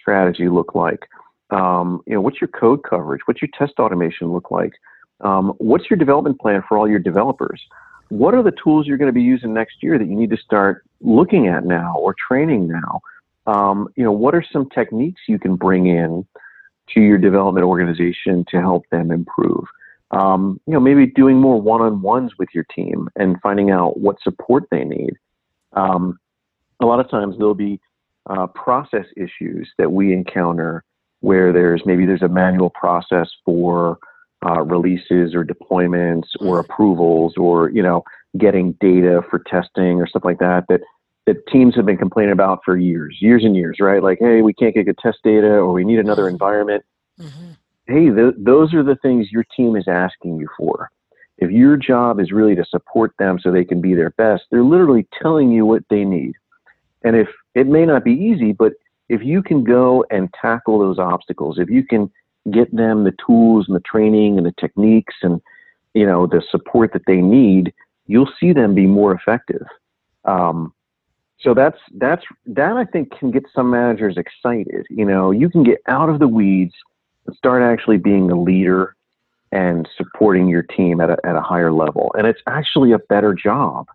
[0.00, 1.06] strategy look like?
[1.50, 3.20] Um, you know, what's your code coverage?
[3.26, 4.72] What's your test automation look like?
[5.20, 7.60] Um, what's your development plan for all your developers?
[8.08, 10.36] What are the tools you're going to be using next year that you need to
[10.36, 13.00] start looking at now or training now?
[13.46, 16.26] Um, you know, what are some techniques you can bring in
[16.94, 19.64] to your development organization to help them improve.
[20.10, 24.64] Um, you know, maybe doing more one-on-ones with your team and finding out what support
[24.70, 25.14] they need.
[25.74, 26.18] Um,
[26.80, 27.80] a lot of times there'll be
[28.28, 30.84] uh, process issues that we encounter
[31.20, 33.98] where there's maybe there's a manual process for
[34.44, 38.02] uh, releases or deployments or approvals or you know
[38.38, 40.80] getting data for testing or stuff like that that
[41.30, 44.02] that teams have been complaining about for years, years and years, right?
[44.02, 46.84] Like, hey, we can't get good test data, or we need another environment.
[47.20, 47.56] Mhm.
[47.86, 50.90] Hey, th- those are the things your team is asking you for.
[51.38, 54.64] If your job is really to support them so they can be their best, they're
[54.64, 56.34] literally telling you what they need.
[57.04, 58.72] And if it may not be easy, but
[59.08, 62.10] if you can go and tackle those obstacles, if you can
[62.50, 65.40] get them the tools and the training and the techniques and
[65.94, 67.72] you know the support that they need,
[68.08, 69.66] you'll see them be more effective.
[70.24, 70.72] Um,
[71.40, 74.86] so that's that's that I think can get some managers excited.
[74.90, 76.74] You know, you can get out of the weeds
[77.26, 78.94] and start actually being a leader
[79.52, 82.14] and supporting your team at a, at a higher level.
[82.16, 83.88] And it's actually a better job.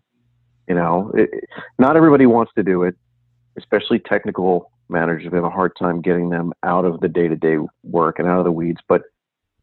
[0.68, 1.30] You know, it,
[1.78, 2.96] not everybody wants to do it,
[3.56, 5.30] especially technical managers.
[5.30, 8.28] We have a hard time getting them out of the day to day work and
[8.28, 9.02] out of the weeds, but,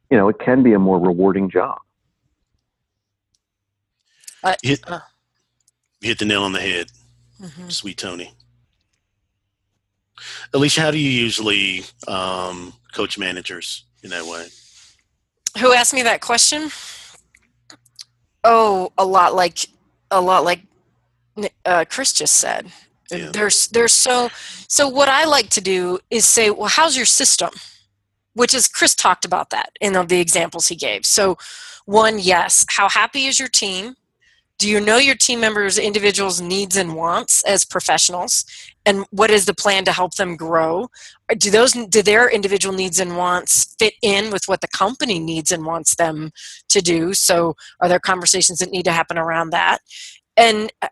[0.09, 1.77] you know, it can be a more rewarding job.
[4.41, 4.99] Uh, hit, uh,
[6.01, 6.87] hit the nail on the head,
[7.41, 7.69] mm-hmm.
[7.69, 8.33] sweet Tony.
[10.53, 14.47] Alicia, how do you usually um, coach managers in that way?
[15.59, 16.69] Who asked me that question?
[18.43, 19.67] Oh, a lot like
[20.11, 20.61] a lot like
[21.65, 22.71] uh, Chris just said.
[23.11, 23.29] Yeah.
[23.31, 24.29] There's there's so
[24.67, 27.51] so what I like to do is say, well, how's your system?
[28.33, 31.05] Which is Chris talked about that in the examples he gave.
[31.05, 31.37] So,
[31.85, 33.95] one, yes, how happy is your team?
[34.59, 38.45] Do you know your team members' individuals' needs and wants as professionals?
[38.85, 40.89] And what is the plan to help them grow?
[41.37, 45.51] Do those do their individual needs and wants fit in with what the company needs
[45.51, 46.31] and wants them
[46.69, 47.13] to do?
[47.13, 49.79] So are there conversations that need to happen around that?
[50.37, 50.87] And uh,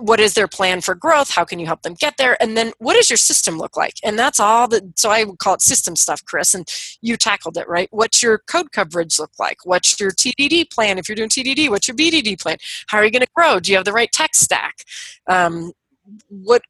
[0.00, 1.30] what is their plan for growth?
[1.30, 2.40] How can you help them get there?
[2.42, 3.94] And then what does your system look like?
[4.02, 6.68] And that's all that so i would call it system stuff chris and
[7.00, 7.88] you tackled it right?
[7.90, 9.58] What's your code coverage look like?
[9.64, 10.98] What's your tdd plan?
[10.98, 12.56] If you're doing tdd what's your bdd plan?
[12.88, 13.60] How are you going to grow?
[13.60, 14.84] Do you have the right tech stack?
[15.28, 15.72] Um,
[16.28, 16.62] what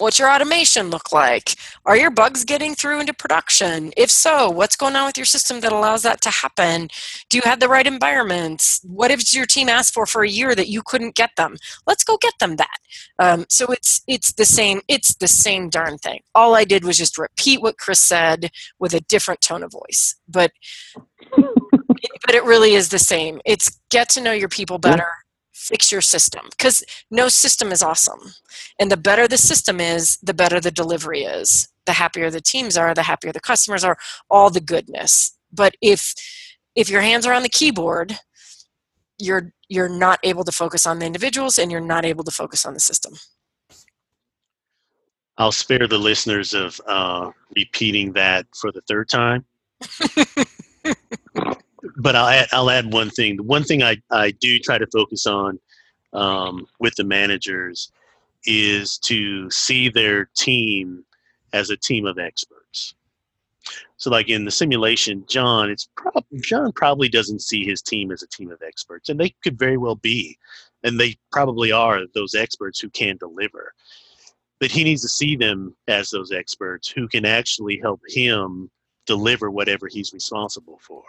[0.00, 1.56] What's your automation look like?
[1.84, 3.92] Are your bugs getting through into production?
[3.98, 6.88] If so, what's going on with your system that allows that to happen?
[7.28, 8.80] Do you have the right environments?
[8.82, 11.56] What if your team asked for for a year that you couldn't get them?
[11.86, 12.78] Let's go get them that.
[13.18, 16.20] Um, so it's it's the same it's the same darn thing.
[16.34, 20.16] All I did was just repeat what Chris said with a different tone of voice,
[20.26, 20.50] but
[21.36, 23.38] but it really is the same.
[23.44, 25.12] It's get to know your people better
[25.60, 28.32] fix your system because no system is awesome.
[28.78, 31.68] And the better the system is the better the delivery is.
[31.86, 33.98] The happier the teams are the happier the customers are
[34.30, 35.36] all the goodness.
[35.52, 36.14] But if
[36.74, 38.18] if your hands are on the keyboard
[39.18, 42.64] you're you're not able to focus on the individuals and you're not able to focus
[42.64, 43.14] on the system.
[45.38, 49.44] I'll spare the listeners of uh, repeating that for the third time
[52.00, 53.36] but I'll add, I'll add one thing.
[53.36, 55.58] The one thing I, I do try to focus on
[56.12, 57.92] um, with the managers
[58.46, 61.04] is to see their team
[61.52, 62.94] as a team of experts.
[63.96, 68.22] So, like in the simulation, John, it's prob- John probably doesn't see his team as
[68.22, 70.38] a team of experts, and they could very well be,
[70.82, 73.74] and they probably are those experts who can deliver.
[74.58, 78.70] But he needs to see them as those experts who can actually help him
[79.10, 81.02] deliver whatever he's responsible for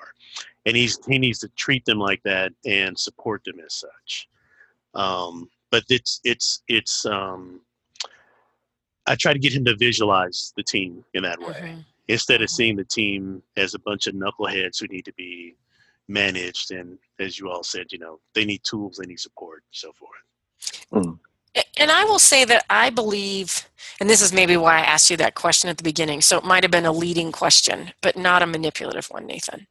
[0.66, 4.28] and he's he needs to treat them like that and support them as such
[4.96, 7.62] um, but it's it's it's um,
[9.06, 11.80] i try to get him to visualize the team in that way mm-hmm.
[12.08, 12.56] instead of mm-hmm.
[12.56, 15.56] seeing the team as a bunch of knuckleheads who need to be
[16.08, 19.92] managed and as you all said you know they need tools they need support so
[19.94, 21.20] forth mm.
[21.78, 25.18] And I will say that I believe, and this is maybe why I asked you
[25.18, 28.42] that question at the beginning, so it might have been a leading question, but not
[28.42, 29.68] a manipulative one, Nathan.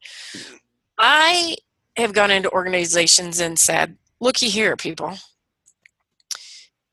[0.98, 1.56] I
[1.96, 5.16] have gone into organizations and said, looky here, people.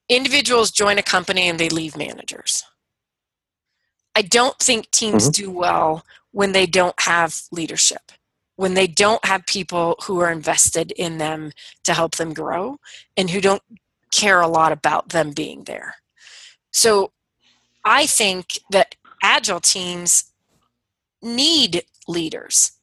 [0.08, 2.64] Individuals join a company and they leave managers.
[4.16, 5.44] I don't think teams mm-hmm.
[5.44, 8.12] do well when they don't have leadership,
[8.56, 11.52] when they don't have people who are invested in them
[11.84, 12.80] to help them grow,
[13.18, 13.62] and who don't
[14.12, 15.96] care a lot about them being there.
[16.72, 17.12] So
[17.84, 20.32] I think that agile teams
[21.22, 22.74] need leaders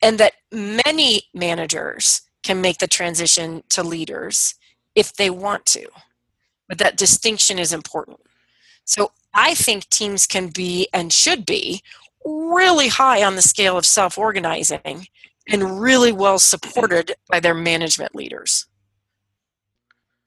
[0.00, 4.54] and that many managers can make the transition to leaders
[4.94, 5.86] if they want to.
[6.68, 8.20] But that distinction is important.
[8.84, 11.82] So I think teams can be and should be
[12.24, 15.06] really high on the scale of self organizing
[15.48, 18.66] and really well supported by their management leaders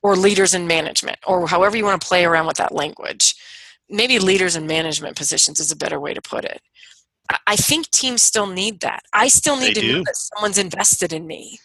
[0.06, 3.34] or leaders in management, or however you want to play around with that language.
[3.90, 6.62] Maybe leaders in management positions is a better way to put it.
[7.48, 9.02] I think teams still need that.
[9.14, 9.94] I still need they to do.
[9.94, 11.58] know that someone's invested in me.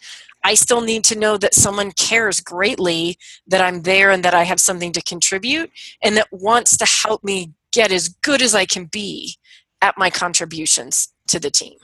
[0.43, 3.15] I still need to know that someone cares greatly
[3.45, 5.69] that I'm there and that I have something to contribute
[6.01, 9.35] and that wants to help me get as good as I can be
[9.83, 11.77] at my contributions to the team.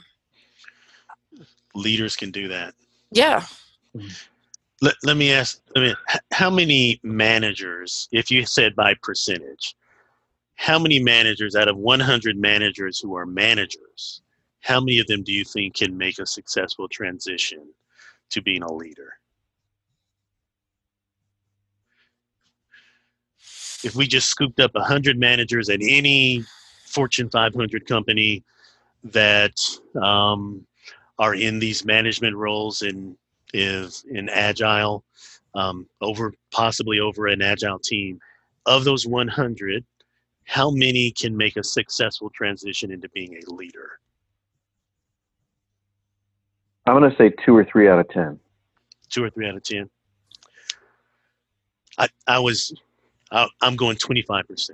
[1.76, 2.74] Leaders can do that.
[3.12, 3.42] Yeah.
[3.96, 4.08] Mm-hmm.
[4.80, 5.94] Let, let me ask I mean,
[6.32, 9.74] how many managers if you said by percentage
[10.54, 14.22] how many managers out of 100 managers who are managers
[14.60, 17.72] how many of them do you think can make a successful transition
[18.30, 19.14] to being a leader?
[23.84, 26.44] If we just scooped up 100 managers at any
[26.84, 28.42] fortune 500 company
[29.04, 29.54] that
[30.02, 30.66] um,
[31.18, 33.16] are in these management roles in
[33.54, 35.04] is in agile
[35.54, 38.18] um, over possibly over an agile team
[38.66, 39.84] of those 100
[40.44, 43.98] how many can make a successful transition into being a leader
[46.86, 48.38] I'm going to say two or three out of ten.
[49.10, 49.88] two or three out of ten
[51.98, 52.74] i, I was
[53.30, 54.70] I, i'm going 25%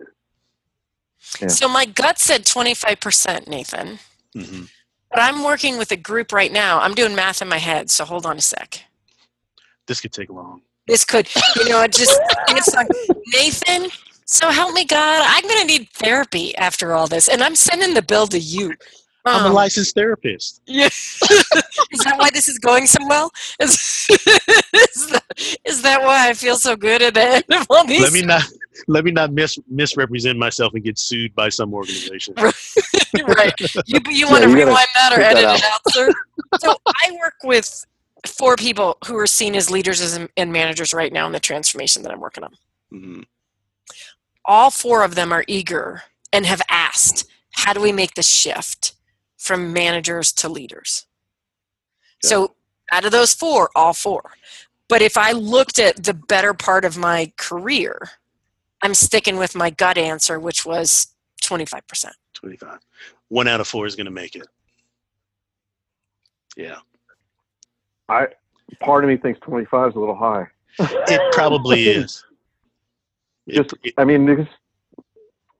[1.40, 1.48] Yeah.
[1.48, 3.98] So my gut said 25%, Nathan.
[4.34, 4.64] hmm
[5.14, 6.80] But I'm working with a group right now.
[6.80, 8.82] I'm doing math in my head, so hold on a sec.
[9.86, 12.88] this could take long This could, you know, it just it's like
[13.34, 13.90] Nathan.
[14.26, 17.94] So help me God, I'm going to need therapy after all this, and I'm sending
[17.94, 18.74] the bill to you.
[19.26, 20.86] i'm a Um, licensed therapist Yeah.
[20.86, 23.30] is that why this is going so well?
[23.60, 23.72] Is,
[24.10, 25.24] is, that,
[25.64, 28.00] is that why I feel so good at the end of all these?
[28.02, 28.42] let me not
[28.88, 32.34] let me not mis- misrepresent myself and get sued by some organization
[33.22, 33.52] right.
[33.86, 36.10] You, you want to you rewind that or take that edit it out, sir?
[36.58, 37.84] So I work with
[38.26, 42.12] four people who are seen as leaders and managers right now in the transformation that
[42.12, 42.56] I'm working on.
[42.92, 43.24] Mhm.
[44.44, 46.02] All four of them are eager
[46.32, 48.94] and have asked, how do we make the shift
[49.36, 51.06] from managers to leaders?
[52.22, 52.56] So
[52.92, 54.32] out of those four, all four.
[54.88, 58.10] But if I looked at the better part of my career,
[58.85, 61.09] I'm sticking with my gut answer, which was
[61.43, 62.11] 25%.
[62.35, 62.78] 25
[63.28, 64.47] one out of four is going to make it
[66.59, 66.76] yeah
[68.09, 68.26] I
[68.80, 70.47] part of me thinks 25 is a little high.
[70.78, 72.22] it probably is
[73.47, 74.47] It- Just- it- I mean, because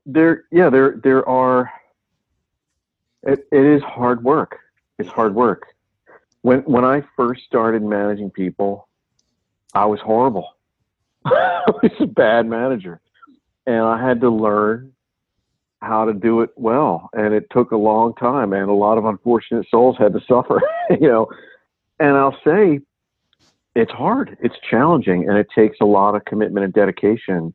[0.05, 1.71] there, yeah, there, there are.
[3.23, 4.59] It, it is hard work.
[4.99, 5.63] It's hard work.
[6.43, 8.89] When when I first started managing people,
[9.73, 10.57] I was horrible.
[11.25, 13.01] I was a bad manager,
[13.67, 14.93] and I had to learn
[15.81, 17.11] how to do it well.
[17.13, 20.61] And it took a long time, and a lot of unfortunate souls had to suffer.
[20.91, 21.29] You know,
[21.99, 22.79] and I'll say,
[23.75, 24.37] it's hard.
[24.43, 27.55] It's challenging, and it takes a lot of commitment and dedication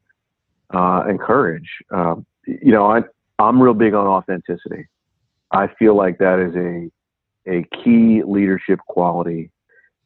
[0.73, 1.69] uh, and courage.
[1.91, 3.01] Um, you know, I,
[3.37, 4.87] I'm real big on authenticity.
[5.51, 6.89] I feel like that is a
[7.47, 9.51] a key leadership quality,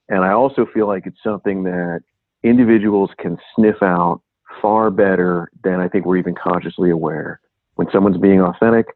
[0.09, 2.01] and I also feel like it's something that
[2.43, 4.21] individuals can sniff out
[4.61, 7.39] far better than I think we're even consciously aware.
[7.75, 8.87] When someone's being authentic,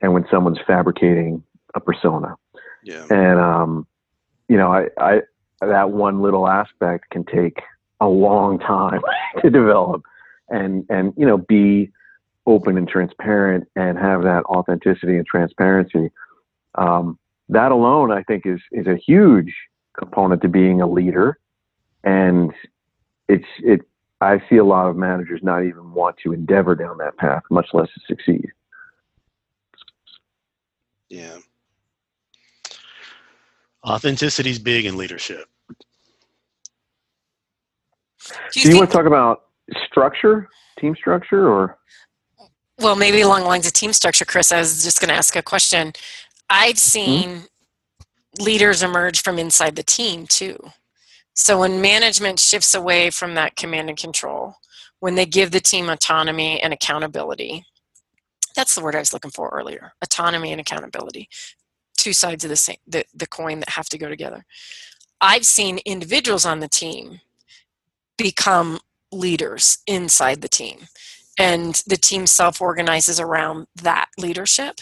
[0.00, 1.42] and when someone's fabricating
[1.74, 2.36] a persona,
[2.84, 3.86] yeah and um,
[4.48, 5.20] you know, I, I
[5.60, 7.60] that one little aspect can take
[8.00, 9.00] a long time
[9.42, 10.02] to develop,
[10.48, 11.90] and and you know, be
[12.46, 16.10] open and transparent, and have that authenticity and transparency.
[16.74, 17.18] Um,
[17.48, 19.54] that alone, I think, is is a huge
[19.98, 21.38] component to being a leader,
[22.02, 22.52] and
[23.28, 23.82] it's it.
[24.24, 27.68] I see a lot of managers not even want to endeavor down that path, much
[27.72, 28.50] less to succeed.
[31.14, 31.36] yeah
[33.86, 35.46] authenticity is big in leadership
[38.26, 39.44] Do Do you you want to talk about
[39.86, 40.48] structure,
[40.78, 41.78] team structure, or
[42.78, 45.36] well, maybe along the lines of team structure, Chris, I was just going to ask
[45.36, 45.92] a question.
[46.50, 46.78] I've hmm?
[46.78, 47.42] seen
[48.40, 50.58] leaders emerge from inside the team too.
[51.34, 54.56] So when management shifts away from that command and control,
[55.00, 57.64] when they give the team autonomy and accountability,
[58.54, 61.28] that's the word I was looking for earlier autonomy and accountability.
[61.96, 64.44] Two sides of the same the, the coin that have to go together.
[65.20, 67.20] I've seen individuals on the team
[68.16, 68.80] become
[69.10, 70.86] leaders inside the team
[71.38, 74.80] and the team self-organizes around that leadership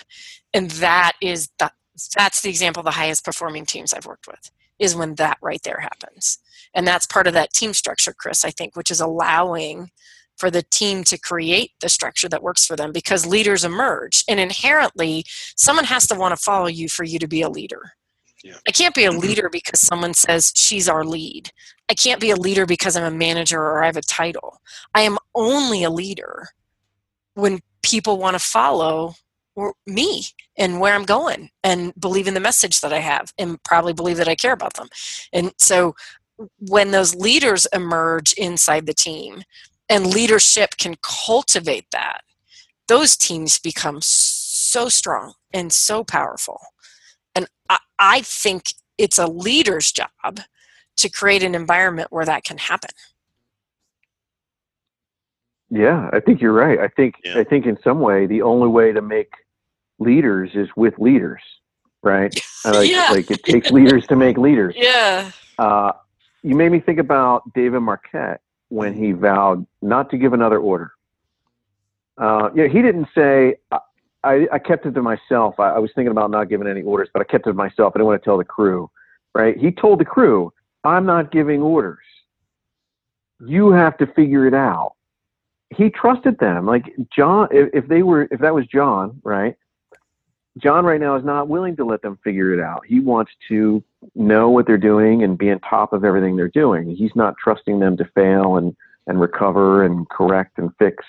[0.52, 1.70] and that is the
[2.16, 5.62] that's the example of the highest performing teams i've worked with is when that right
[5.64, 6.38] there happens.
[6.74, 9.90] And that's part of that team structure chris i think which is allowing
[10.38, 14.24] for the team to create the structure that works for them because leaders emerge.
[14.28, 15.24] And inherently
[15.56, 17.92] someone has to want to follow you for you to be a leader.
[18.42, 18.54] Yeah.
[18.66, 19.20] i can't be a Mhm.
[19.20, 21.52] leader because someone says she's our lead.
[21.88, 24.60] I can't be a leader because i'm a manager or i have a title.
[24.94, 26.48] I am only a leader
[27.34, 29.14] when people want to follow
[29.86, 30.24] me
[30.56, 34.16] and where I'm going and believe in the message that I have and probably believe
[34.16, 34.88] that I care about them.
[35.32, 35.94] And so
[36.58, 39.42] when those leaders emerge inside the team
[39.88, 42.22] and leadership can cultivate that,
[42.88, 46.60] those teams become so strong and so powerful.
[47.34, 50.40] And I, I think it's a leader's job
[50.96, 52.90] to create an environment where that can happen.
[55.70, 56.78] Yeah, I think you're right.
[56.78, 57.38] I think Yeah.
[57.38, 59.32] I think in some way the only way to make
[60.02, 61.42] leaders is with leaders,
[62.02, 62.34] right?
[62.64, 63.08] I Like, Yeah.
[63.10, 64.74] like it takes leaders to make leaders.
[64.78, 65.30] Yeah.
[65.58, 65.92] Uh,
[66.42, 68.36] you made me think about David Marquet
[68.68, 70.92] when he vowed not to give another order.
[72.18, 73.78] Uh, know, he didn't say, "I-
[74.24, 75.58] I, I kept it to myself.
[75.58, 77.92] I, I was thinking about not giving any orders, but I kept it to myself.
[77.94, 78.90] I didn't want to tell the crew.
[79.34, 79.56] Right?
[79.56, 80.52] He told the crew,
[80.84, 82.04] "I'm not giving orders.
[83.44, 84.94] You have to figure it out."
[85.70, 86.66] He trusted them.
[86.66, 89.56] Like John, if, if they were, if that was John, right?
[90.58, 92.84] John right now is not willing to let them figure it out.
[92.86, 93.82] He wants to
[94.14, 96.94] know what they're doing and be on top of everything they're doing.
[96.94, 98.76] He's not trusting them to fail and,
[99.06, 101.04] and recover and correct and fix.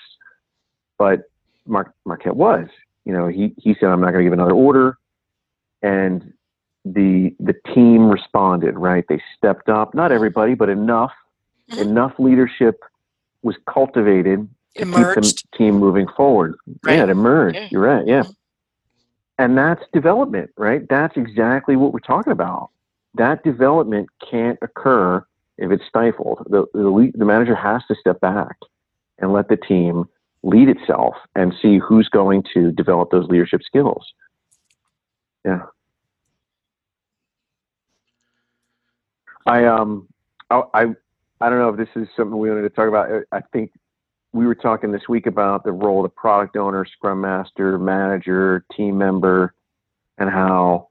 [0.98, 1.24] But
[1.66, 2.68] Mark Marquet was.
[3.04, 4.96] You know, he, he said, I'm not going to give another order.
[5.82, 6.32] And
[6.86, 9.04] the the team responded, right?
[9.08, 9.94] They stepped up.
[9.94, 11.12] Not everybody, but enough.
[11.70, 11.80] Mhm.
[11.80, 12.80] Enough leadership
[13.42, 15.22] was cultivated to Emerged.
[15.22, 16.54] keep the team moving forward.
[16.82, 16.96] Right.
[16.96, 17.56] Yeah, it emerged.
[17.56, 17.68] Yeah.
[17.70, 18.06] You're right.
[18.06, 18.22] Yeah.
[18.22, 18.34] Mhm.
[19.38, 20.82] And that's development, right?
[20.88, 22.70] That's exactly what we're talking about.
[23.14, 25.24] That development can't occur
[25.58, 26.46] if it's stifled.
[26.48, 28.56] The, the, le- the manager has to step back
[29.18, 30.08] and let the team
[30.42, 34.12] lead itself and see who's going to develop those leadership skills.
[35.44, 35.62] Yeah.
[39.46, 40.08] I um
[40.50, 40.94] I
[41.40, 43.24] I, don't know if this is something we wanted to talk about.
[43.30, 43.72] I think
[44.34, 48.64] we were talking this week about the role of the product owner, scrum master, manager,
[48.76, 49.54] team member,
[50.18, 50.88] and how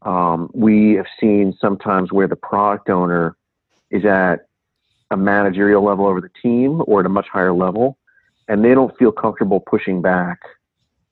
[0.00, 3.36] um, we have seen sometimes where the product owner
[3.90, 4.46] is at
[5.10, 7.98] a managerial level over the team or at a much higher level,
[8.48, 10.40] and they don't feel comfortable pushing back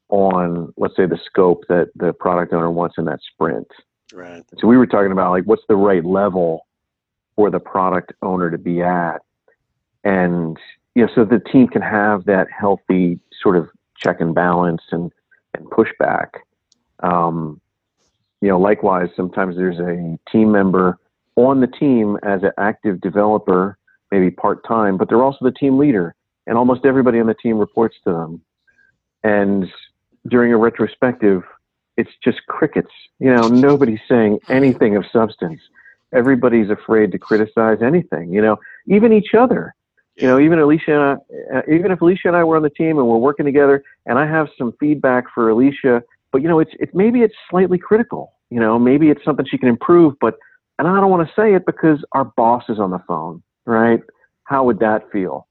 [0.08, 3.68] on, let's say, the scope that the product owner wants in that sprint.
[4.14, 4.42] Right.
[4.58, 6.66] So we were talking about like what's the right level
[7.36, 9.18] for the product owner to be at,
[10.02, 10.58] and
[10.94, 15.12] you know, so the team can have that healthy sort of check and balance and
[15.54, 16.28] and pushback.
[17.02, 17.60] Um,
[18.40, 20.98] you know, likewise, sometimes there's a team member
[21.36, 23.78] on the team as an active developer,
[24.10, 26.14] maybe part time, but they're also the team leader,
[26.46, 28.42] and almost everybody on the team reports to them.
[29.22, 29.70] And
[30.28, 31.42] during a retrospective,
[31.96, 32.92] it's just crickets.
[33.18, 35.60] You know, nobody's saying anything of substance.
[36.12, 38.32] Everybody's afraid to criticize anything.
[38.32, 39.74] You know, even each other.
[40.16, 41.02] You know, even Alicia, and
[41.54, 43.82] I, uh, even if Alicia and I were on the team and we're working together,
[44.06, 46.02] and I have some feedback for Alicia,
[46.32, 48.32] but you know, it's it's maybe it's slightly critical.
[48.50, 50.34] You know, maybe it's something she can improve, but
[50.78, 54.00] and I don't want to say it because our boss is on the phone, right?
[54.44, 55.46] How would that feel?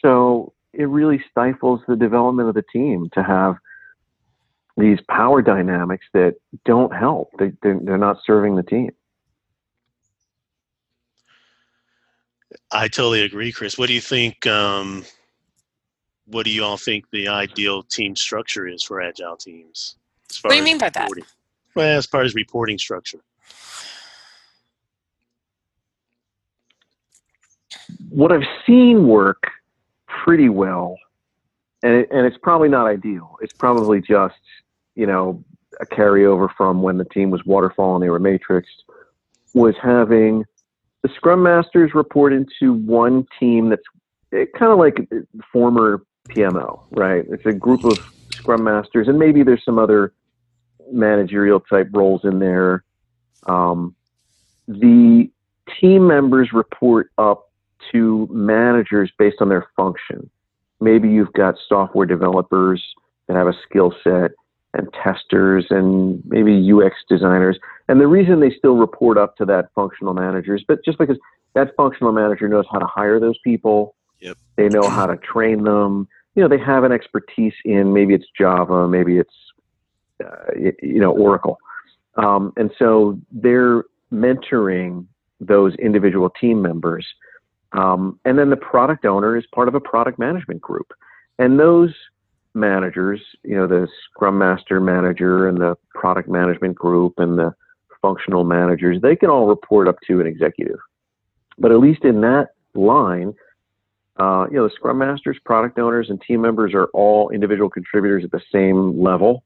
[0.00, 3.56] So it really stifles the development of the team to have
[4.76, 7.30] these power dynamics that don't help.
[7.38, 8.90] They, they're, they're not serving the team.
[12.70, 13.78] I totally agree, Chris.
[13.78, 14.46] What do you think?
[14.46, 15.04] Um,
[16.26, 19.96] what do you all think the ideal team structure is for agile teams?
[20.30, 21.10] As far What do you mean by that?
[21.74, 23.20] Well, as far as reporting structure.
[28.08, 29.50] What I've seen work
[30.06, 30.96] pretty well,
[31.82, 33.36] and, it, and it's probably not ideal.
[33.40, 34.34] It's probably just,
[34.94, 35.42] you know,
[35.80, 38.84] a carryover from when the team was waterfall and they were matrixed,
[39.54, 40.44] was having
[41.02, 43.82] the scrum masters report into one team that's
[44.58, 45.08] kind of like
[45.52, 47.24] former PMO, right?
[47.28, 47.98] It's a group of
[48.32, 50.12] scrum masters, and maybe there's some other
[50.90, 52.84] managerial type roles in there.
[53.46, 53.94] Um,
[54.68, 55.28] the
[55.80, 57.50] team members report up
[57.90, 60.30] to managers based on their function.
[60.80, 62.82] Maybe you've got software developers
[63.26, 64.32] that have a skill set
[64.74, 67.58] and testers and maybe UX designers.
[67.88, 71.18] And the reason they still report up to that functional manager is but just because
[71.54, 73.94] that functional manager knows how to hire those people.
[74.20, 74.38] Yep.
[74.56, 76.08] They know how to train them.
[76.34, 79.34] You know, they have an expertise in maybe it's Java, maybe it's
[80.24, 80.52] uh,
[80.82, 81.58] you know Oracle,
[82.14, 85.06] um, and so they're mentoring
[85.40, 87.06] those individual team members.
[87.72, 90.92] Um, and then the product owner is part of a product management group,
[91.38, 91.92] and those
[92.54, 97.54] managers, you know, the Scrum Master manager and the product management group and the
[98.00, 100.78] functional managers, they can all report up to an executive.
[101.58, 103.34] But at least in that line,
[104.18, 108.24] uh, you know, the Scrum Masters, product owners, and team members are all individual contributors
[108.24, 109.44] at the same level,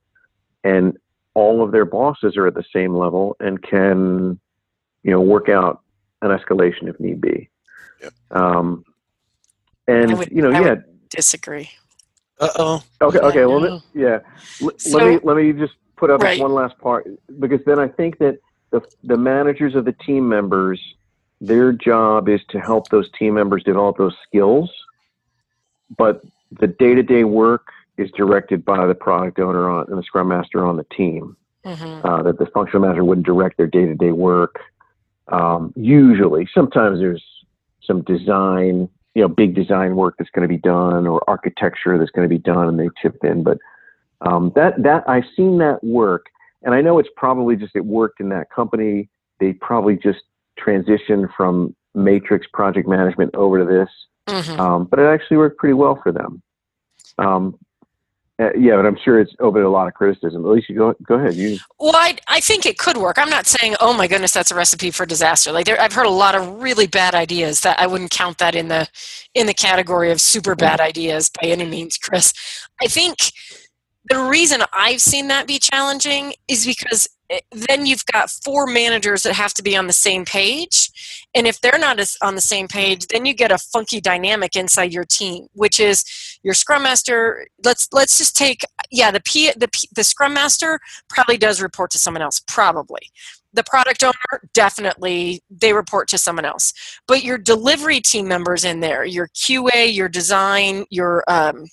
[0.64, 0.96] and
[1.34, 4.40] all of their bosses are at the same level and can,
[5.02, 5.82] you know, work out
[6.22, 7.48] an escalation if need be.
[8.02, 8.12] Yep.
[8.30, 8.84] Um,
[9.86, 10.74] and would- you know, I yeah,
[11.10, 11.70] disagree.
[12.38, 12.82] Uh oh.
[13.02, 13.18] Okay.
[13.18, 13.46] Okay.
[13.46, 13.68] Well, no.
[13.74, 14.18] let- yeah.
[14.62, 16.40] L- So- let me let me just put up Right.
[16.40, 17.06] one last part
[17.38, 18.38] because then I think that
[18.70, 20.80] the the managers of the team members,
[21.40, 24.70] their job is to help those team members develop those skills,
[25.96, 26.22] but
[26.60, 30.28] the day to day work is directed by the product owner on and the scrum
[30.28, 31.36] master on the team.
[31.64, 34.60] hmm Uh, that the functional manager wouldn't direct their day to day work.
[35.28, 37.24] Um, usually, sometimes there's
[37.82, 42.10] some design, you know, big design work that's going to be done or architecture that's
[42.10, 43.42] going to be done, and they chip in.
[43.42, 43.58] But
[44.22, 46.26] Um, that that I've seen that work,
[46.62, 49.08] and I know it's probably just it worked in that company.
[49.40, 50.22] They probably just
[50.58, 53.90] transitioned from matrix project management over to this,
[54.26, 54.58] Mhm.
[54.58, 56.42] um, but it actually worked pretty well for them.
[57.18, 57.54] Um,
[58.38, 60.44] uh, yeah, but I'm sure it's open to a lot of criticism.
[60.44, 61.34] Alicia, go go ahead.
[61.34, 63.16] You Well, I, I think it could work.
[63.18, 65.52] I'm not saying, oh my goodness, that's a recipe for disaster.
[65.52, 68.54] Like there, I've heard a lot of really bad ideas that I wouldn't count that
[68.54, 68.88] in the
[69.34, 72.34] in the category of super bad ideas by any means, Chris.
[72.82, 73.16] I think
[74.10, 77.08] the reason I've seen that be challenging is because
[77.50, 80.90] then you've got four managers that have to be on the same page,
[81.34, 84.92] and if they're not on the same page, then you get a funky dynamic inside
[84.92, 86.04] your team, which is
[86.42, 87.46] your scrum master.
[87.64, 91.98] Let's let's just take yeah the P, the the scrum master probably does report to
[91.98, 93.10] someone else probably
[93.52, 96.72] the product owner definitely they report to someone else
[97.08, 101.64] but your delivery team members in there your qa your design your um,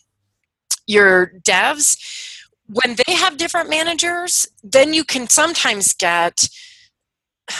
[0.87, 1.97] your devs
[2.67, 6.47] when they have different managers then you can sometimes get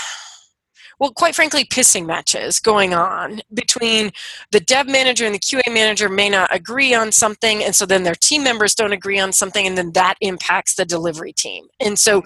[1.00, 4.12] well quite frankly pissing matches going on between
[4.52, 8.04] the dev manager and the qa manager may not agree on something and so then
[8.04, 11.68] their team members don't agree on something and then that impacts the delivery team.
[11.80, 12.24] And so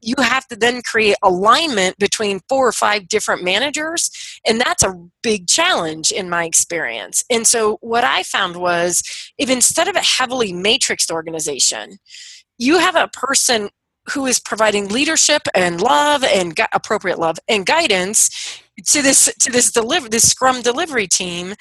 [0.00, 4.10] you have to then create alignment between four or five different managers
[4.46, 7.24] and that's a big challenge in my experience.
[7.30, 9.02] And so what i found was
[9.38, 11.98] if instead of a heavily matrixed organization
[12.58, 13.70] you have a person
[14.12, 19.50] who is providing leadership and love and gu- appropriate love and guidance to this to
[19.50, 21.54] this deliver this scrum delivery team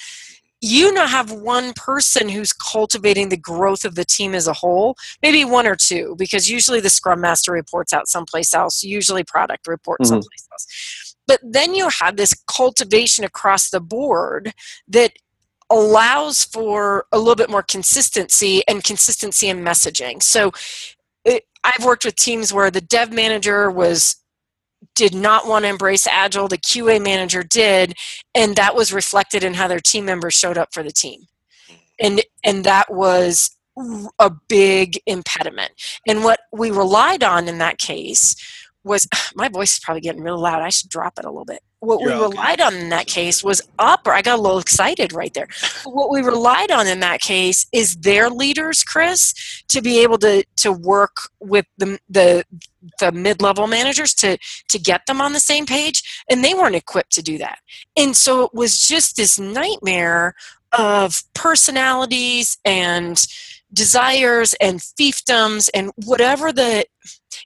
[0.61, 4.95] you now have one person who's cultivating the growth of the team as a whole
[5.21, 9.67] maybe one or two because usually the scrum master reports out someplace else usually product
[9.67, 10.09] reports Mhm.
[10.09, 14.53] someplace else but then you have this cultivation across the board
[14.87, 15.13] that
[15.69, 20.51] allows for a little bit more consistency and consistency in messaging so
[21.25, 24.15] it, i've worked with teams where the dev manager was
[24.97, 27.93] did not want to embrace agile the qa manager did
[28.33, 31.21] and that was reflected in how their team members showed up for the team.
[31.69, 31.75] Mm-hmm.
[31.99, 33.51] And and that was
[34.19, 35.71] a big impediment.
[36.07, 38.35] And what we relied on in that case
[38.83, 40.61] was my voice is probably getting real loud.
[40.61, 41.59] I should drop it a little bit.
[41.79, 42.35] What You're we okay.
[42.35, 45.47] relied on in that case was upper i got a little excited right there.
[45.83, 49.33] What we relied on in that case is their leaders chris
[49.69, 52.45] to be able to to work with the the
[52.99, 54.37] the mid-level managers to
[54.69, 57.59] to get them on the same page and they weren't equipped to do that.
[57.97, 60.35] And so it was just this nightmare
[60.77, 63.23] of personalities and
[63.73, 66.85] desires and fiefdoms and whatever the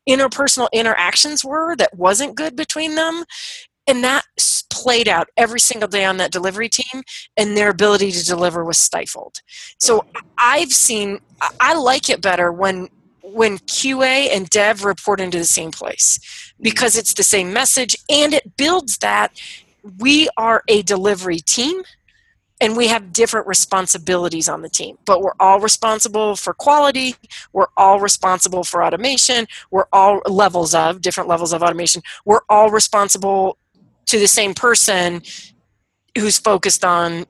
[0.07, 3.23] interpersonal interactions were that wasn't good between them
[3.87, 4.23] and that
[4.71, 7.03] played out every single day on that delivery team
[7.37, 9.41] and their ability to deliver was stifled.
[9.79, 10.05] So
[10.37, 12.89] i've seen I- i like it better when
[13.33, 16.19] when qa and dev report into the same place
[16.61, 19.39] because it's the same message and it builds that
[19.99, 21.81] we are a delivery team
[22.59, 27.15] and we have different responsibilities on the team but we're all responsible for quality.
[27.53, 29.47] We're all responsible for automation.
[29.71, 32.01] We're all levels of different levels of automation.
[32.25, 33.57] We're all responsible
[34.07, 35.21] to the same person
[36.17, 37.25] who's focused on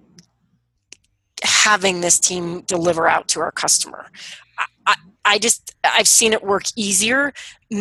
[1.43, 4.05] having this team deliver out to our customer
[4.57, 7.33] I, I, I just i've seen it work easier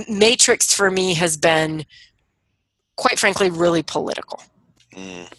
[0.08, 1.84] matrix for me has been
[2.96, 4.42] quite frankly really political
[4.96, 5.32] Mm.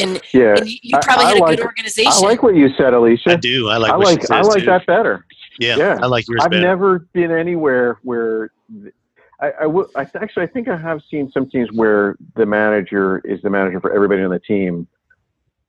[0.00, 0.56] and, yeah.
[0.56, 2.68] and you, you I- probably I had a like- good organization I like what you
[2.76, 3.30] said, Alicia.
[3.30, 3.68] I do.
[3.68, 4.66] I like I what she like I like too.
[4.66, 5.24] that better.
[5.60, 5.98] Yeah, Yeah.
[6.02, 6.62] I like yours I've better.
[6.66, 8.50] never been anywhere where
[8.82, 8.92] th-
[9.40, 12.44] I, I, w- I th- actually I think I have seen some teams where the
[12.44, 14.88] manager is the manager for everybody on the team,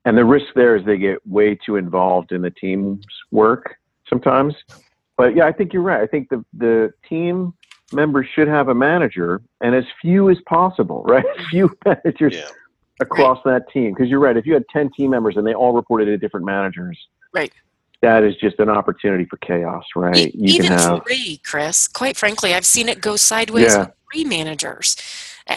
[0.05, 3.75] and the risk there is they get way too involved in the team's work
[4.09, 4.55] sometimes.
[5.17, 6.01] But yeah, I think you're right.
[6.01, 7.53] I think the the team
[7.91, 11.25] members should have a manager, and as few as possible, right?
[11.49, 12.47] few managers yeah.
[13.01, 14.37] across that team, because you're right.
[14.37, 16.97] If you had ten team members and they all reported to different managers,
[17.33, 17.51] Right.
[18.01, 20.15] that is just an opportunity for chaos, right?
[20.15, 21.87] E- you even can have three, Chris.
[21.87, 23.79] Quite frankly, I've seen it go sideways Yeah.
[23.79, 24.95] with three managers.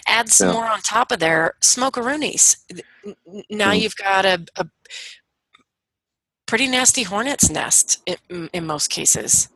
[0.06, 0.52] Add some Yeah.
[0.54, 2.56] more on top of there, smokeroonies.
[3.50, 3.80] Now Mm.
[3.80, 4.66] you've got a, a
[6.46, 9.48] pretty nasty hornet's nest in, in most cases.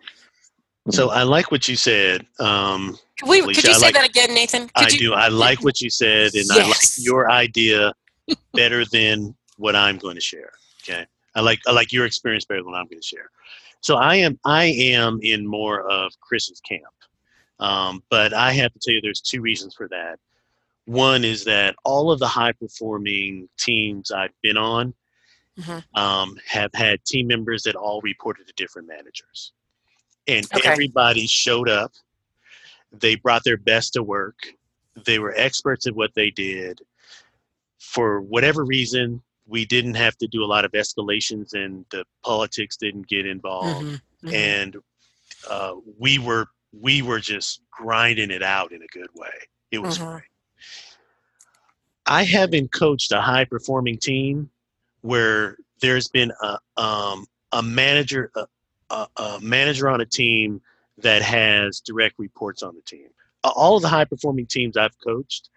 [0.90, 2.26] So I like what you said.
[2.38, 4.68] Um, Could, we, Alicia, could you say like- that again, Nathan?
[4.68, 5.14] Could I you, do.
[5.14, 7.92] I like what you said, and I like your idea
[8.54, 10.52] better than what I'm going to share.
[10.82, 13.30] Okay, I like I like your experience better than what I'm going to share.
[13.80, 16.84] So I am I am in more of Chris's camp,
[17.58, 20.18] um, but I have to tell you, there's two reasons for that.
[20.84, 24.94] One is that all of the high performing teams I've been on
[25.58, 25.84] Mhm.
[25.94, 29.52] um, have had team members that all reported to different managers.
[30.28, 30.68] and Okay.
[30.68, 31.92] everybody showed up.
[32.90, 34.54] They brought their best to work.
[35.04, 36.80] They were experts at what they did.
[37.78, 42.76] For whatever reason, we didn't have to do a lot of escalations, and the politics
[42.76, 43.86] didn't get involved.
[43.86, 44.32] Mhm, mhm.
[44.34, 44.76] And
[45.48, 46.48] uh, we were
[46.80, 49.30] we were just grinding it out in a good way.
[49.70, 50.12] It was Mhm.
[50.12, 50.24] great.
[52.06, 54.50] I haven't coached a high performing team
[55.00, 58.46] where there's been a um, a manager a,
[58.90, 60.60] a, a manager on a team
[60.98, 63.08] that has direct reports on the team.
[63.44, 65.50] All of the high performing teams I've coached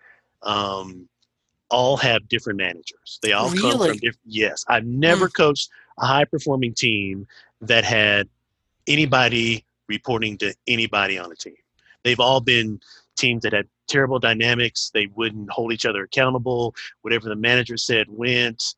[0.44, 1.08] um,
[1.70, 3.20] all have different managers.
[3.22, 4.18] They all come from different.
[4.26, 7.28] Yes, I've never coached a high performing team
[7.62, 8.28] that had
[8.88, 11.56] anybody reporting to anybody on a team.
[12.04, 12.80] They've all been
[13.18, 14.92] teams that had terrible dynamics.
[14.94, 16.74] They wouldn't hold each other accountable.
[17.02, 18.76] Whatever the manager said went.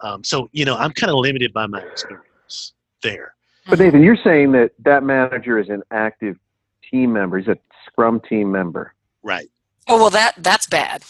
[0.00, 3.34] Um, so you know, I'm kind of limited by my experience there.
[3.68, 6.36] But Nathan, you're saying that that manager is an active
[6.90, 7.38] team member.
[7.38, 7.56] He's a
[7.86, 8.94] Scrum team member.
[9.22, 9.48] Right.
[9.88, 11.02] Oh well, that that's bad.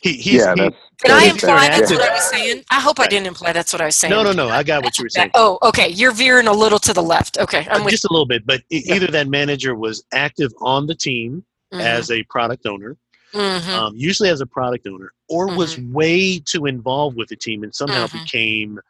[0.00, 0.76] He, he's, yeah, he- that's.
[1.04, 2.64] Did I imply that's what I was saying?
[2.72, 4.10] I hope I didn't imply that's what I was saying.
[4.10, 4.48] no, no, no.
[4.48, 5.30] I got what you were saying.
[5.34, 5.88] Oh, okay.
[5.90, 7.38] You're veering a little to the left.
[7.38, 8.94] Okay, I'm Uh, with just a little bit, but Yeah.
[8.96, 11.78] either that manager was active on the team you.
[11.78, 12.96] as a product owner,
[13.32, 15.92] Mhm, um, usually as a product owner, or was Mm-hmm.
[15.92, 18.24] way too involved with the team and somehow Mhm.
[18.24, 18.80] became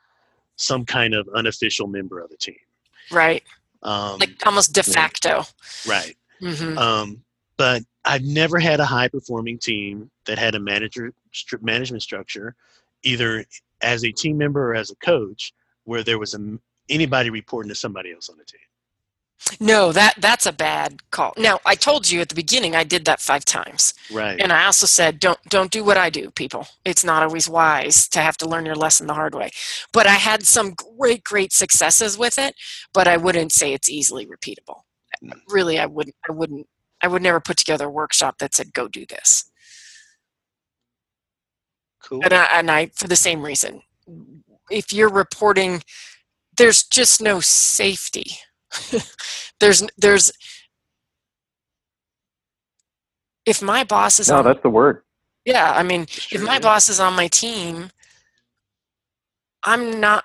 [0.56, 2.56] some kind of unofficial member of the team.
[3.10, 3.42] right,
[3.82, 5.46] Um, like almost de facto.
[5.86, 6.16] right.
[6.40, 7.22] hmm Um,
[7.58, 12.54] but I've never had a high performing team that had a manager stru- management structure,
[13.02, 13.44] either
[13.82, 15.52] as a team member or as a coach,
[15.84, 18.60] where there was a, anybody reporting to somebody else on the team.
[19.60, 21.32] No, that that's a bad call.
[21.36, 24.38] Now, I told you at the beginning I did that five times, Right.
[24.40, 26.66] and I also said don't don't do what I do, people.
[26.84, 29.50] It's not always wise to have to learn your lesson the hard way.
[29.92, 32.56] But I had some great great successes with it,
[32.92, 34.80] but I wouldn't say it's easily repeatable.
[35.24, 35.40] Mm.
[35.48, 36.16] Really, I wouldn't.
[36.28, 36.66] I wouldn't.
[37.02, 39.50] I would never put together a workshop that said go do this.
[42.02, 42.20] cool.
[42.24, 43.82] and I, and I for the same reason
[44.70, 45.82] if you're reporting
[46.56, 48.32] there's just no safety
[49.60, 50.32] there's there's
[53.46, 55.02] if my boss is No, on that's the word.
[55.44, 57.90] yeah i mean if true, my boss is on my team
[59.62, 60.24] i'm not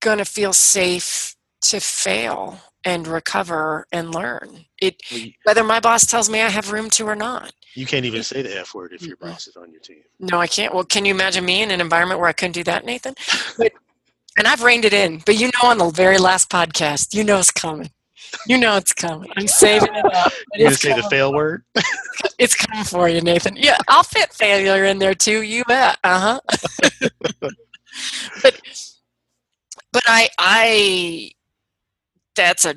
[0.00, 5.02] going to feel safe to fail and recover and learn it
[5.44, 8.40] whether my boss tells me i have room to or not You can't even say
[8.42, 10.02] the F word if your boss is on your team.
[10.20, 10.72] No, I can't.
[10.72, 13.14] Well, can you imagine me in an environment where I couldn't do that, Nathan?
[13.58, 13.72] But,
[14.38, 15.22] and I've reined it in.
[15.26, 17.90] But you know, on the very last podcast, you know it's coming.
[18.46, 19.28] You know it's coming.
[19.36, 20.32] I'm saving it up.
[20.54, 21.64] You gonna say the fail word?
[22.38, 23.56] It's coming for you, Nathan.
[23.56, 25.42] Yeah, I'll fit failure in there too.
[25.42, 25.98] You bet.
[26.04, 26.40] Uh huh.
[28.42, 28.54] but
[29.92, 31.30] but I I
[32.36, 32.74] that's a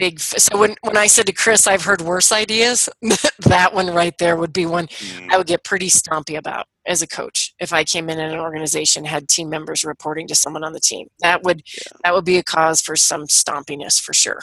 [0.00, 0.18] big.
[0.18, 2.88] So when when I said to Chris, I've heard worse ideas.
[3.02, 7.02] that one right there would be one Mm, I would get pretty stompy about as
[7.02, 10.64] a coach if I came in and an organization had team members reporting to someone
[10.64, 11.08] on the team.
[11.20, 11.62] That would
[12.02, 14.40] that would be a cause for some stompiness for sure.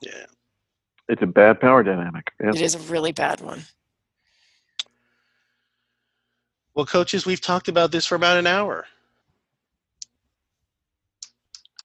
[0.00, 0.26] yeah.
[1.08, 2.30] It's a bad power dynamic.
[2.40, 2.50] Yeah.
[2.50, 3.64] It is a really bad one.
[6.74, 8.86] Well, coaches, we've talked about this for about an hour.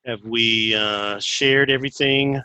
[0.05, 2.43] Have we uh, shared everything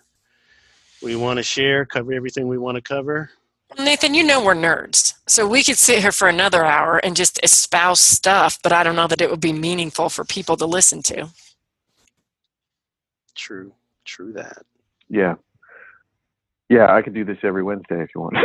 [1.03, 1.85] we want to share?
[1.85, 3.31] Cover everything we want to cover?
[3.79, 7.39] Nathan, you know we're nerds, so we could sit here for another hour and just
[7.45, 11.03] espouse stuff, but I don't know that it would be meaningful for people to listen
[11.05, 11.29] to.
[13.37, 13.73] True.
[14.05, 14.65] True that.
[15.09, 15.35] Yeah.
[16.69, 18.37] Yeah, I could do this every Wednesday if you want.
[18.37, 18.43] on,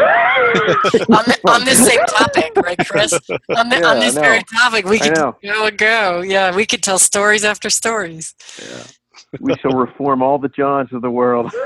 [1.25, 3.13] the, on this same topic, right, Chris?
[3.55, 5.35] On, the, Yeah, on this very topic, we could know.
[5.43, 6.21] go and go.
[6.21, 8.33] Yeah, we could tell stories after stories.
[8.59, 8.83] Yeah.
[9.39, 11.51] we shall reform all the Johns of the world.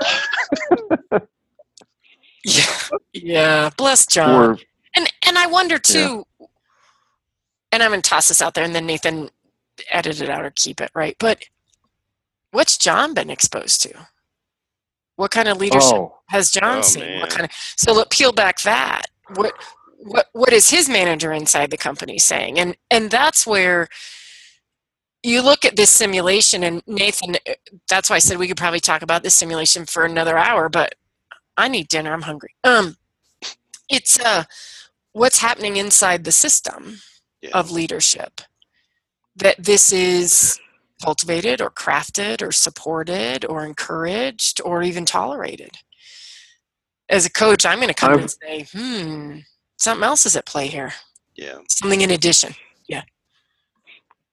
[2.45, 3.69] Yeah, yeah.
[3.77, 4.51] Bless John.
[4.51, 4.57] Or
[4.95, 6.25] And and I wonder too.
[7.71, 9.29] And I'm gonna toss this out there, and then Nathan
[9.91, 11.15] edit it out or keep it right.
[11.19, 11.43] But
[12.51, 14.07] what's John been exposed to?
[15.17, 17.03] What kind of leadership oh, has John Oh, seen?
[17.03, 17.19] man.
[17.19, 19.03] What kind of so look peel back that.
[19.35, 19.53] What
[19.97, 22.57] what what is his manager inside the company saying?
[22.57, 23.89] And and that's where
[25.24, 27.53] you look at this simulation and Nathan uh,
[27.89, 30.95] that's why I said we could probably talk about this simulation for another hour, but
[31.57, 32.55] I need dinner, I'm hungry.
[32.63, 32.97] Um
[33.89, 34.43] it's uh
[35.13, 37.01] what's happening inside the system
[37.41, 37.51] Yeah.
[37.53, 38.41] of leadership
[39.36, 40.59] that this is
[41.03, 45.72] cultivated or crafted or supported or encouraged or even tolerated.
[47.09, 49.38] As a coach, I'm going to come in and say, hmm,
[49.78, 50.93] something else is at play here.
[51.36, 51.59] Yeah.
[51.70, 52.53] Something in addition.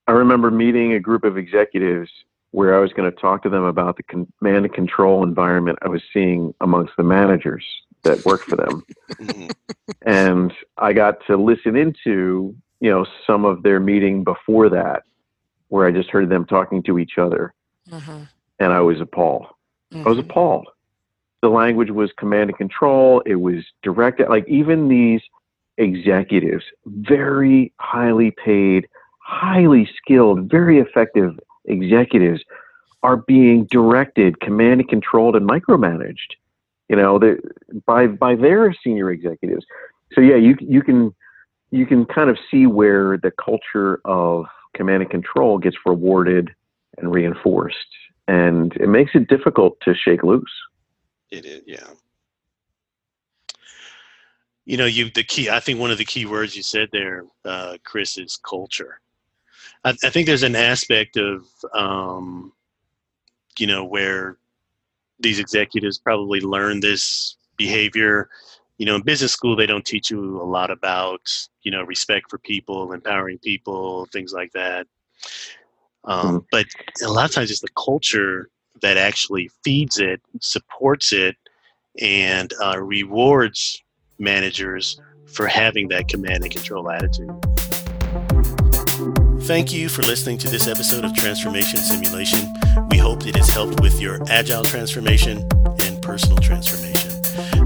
[0.06, 2.10] I remember meeting a group of executives
[2.52, 5.88] where I was going to talk to them about the command and control environment I
[5.88, 7.64] was seeing amongst the managers
[8.04, 8.84] that worked for them.
[9.14, 9.52] Mhm.
[10.02, 15.02] and I got to listen into, you know, some of their meeting before that,
[15.68, 17.52] where I just heard them talking to each other,
[17.90, 18.28] Mhm.
[18.60, 19.46] and I was appalled.
[19.92, 20.28] I was Mhm.
[20.28, 20.68] appalled.
[21.42, 23.20] The language was command and control.
[23.26, 24.28] It was directed.
[24.28, 25.22] Like even these
[25.78, 28.88] executives, very highly paid,
[29.26, 32.44] highly skilled, very effective executives,
[33.02, 36.36] are being directed, command and controlled, and micromanaged.
[36.88, 37.18] You know,
[37.84, 39.66] by by their senior executives.
[40.12, 41.12] So yeah, you you can
[41.72, 46.54] you can kind of see where the culture of command and control gets rewarded
[46.98, 47.92] and reinforced,
[48.28, 50.44] and it makes it difficult to shake loose.
[51.32, 51.88] It is, yeah.
[54.64, 55.50] You know, you the key.
[55.50, 59.00] I think one of the key words you said there, uh, Chris, is culture.
[59.84, 62.52] I, I think there's an aspect of, um,
[63.58, 64.36] you know, where
[65.20, 68.28] these executives probably learn this behavior.
[68.78, 71.22] You know, in business school, they don't teach you a lot about,
[71.62, 74.86] you know, respect for people, empowering people, things like that.
[76.04, 76.66] Um, But
[77.02, 78.50] a lot of times, it's the culture
[78.82, 81.36] that actually feeds it, supports it,
[82.00, 83.82] and uh, rewards
[84.18, 87.55] managers for having that command and control attitude.
[89.46, 92.52] Thank you for listening to this episode of Transformation Simulation.
[92.90, 95.46] We hope it has helped with your agile transformation
[95.82, 97.10] and personal transformation.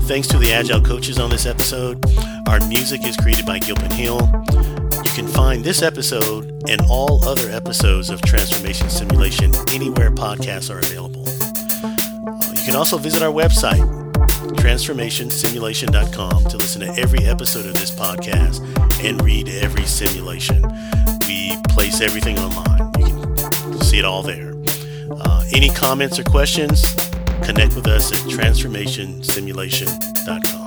[0.03, 2.05] Thanks to the agile coaches on this episode.
[2.49, 4.20] Our music is created by Gilpin Hill.
[4.53, 10.81] You can find this episode and all other episodes of Transformation Simulation anywhere podcasts are
[10.81, 11.24] available.
[11.83, 13.81] Uh, You can also visit our website,
[14.57, 18.61] transformationsimulation.com, to listen to every episode of this podcast
[19.03, 20.62] and read every simulation.
[21.31, 22.91] We place everything online.
[22.99, 24.53] You can see it all there.
[25.12, 26.83] Uh, any comments or questions,
[27.45, 30.60] connect with us at transformationsimulation.com.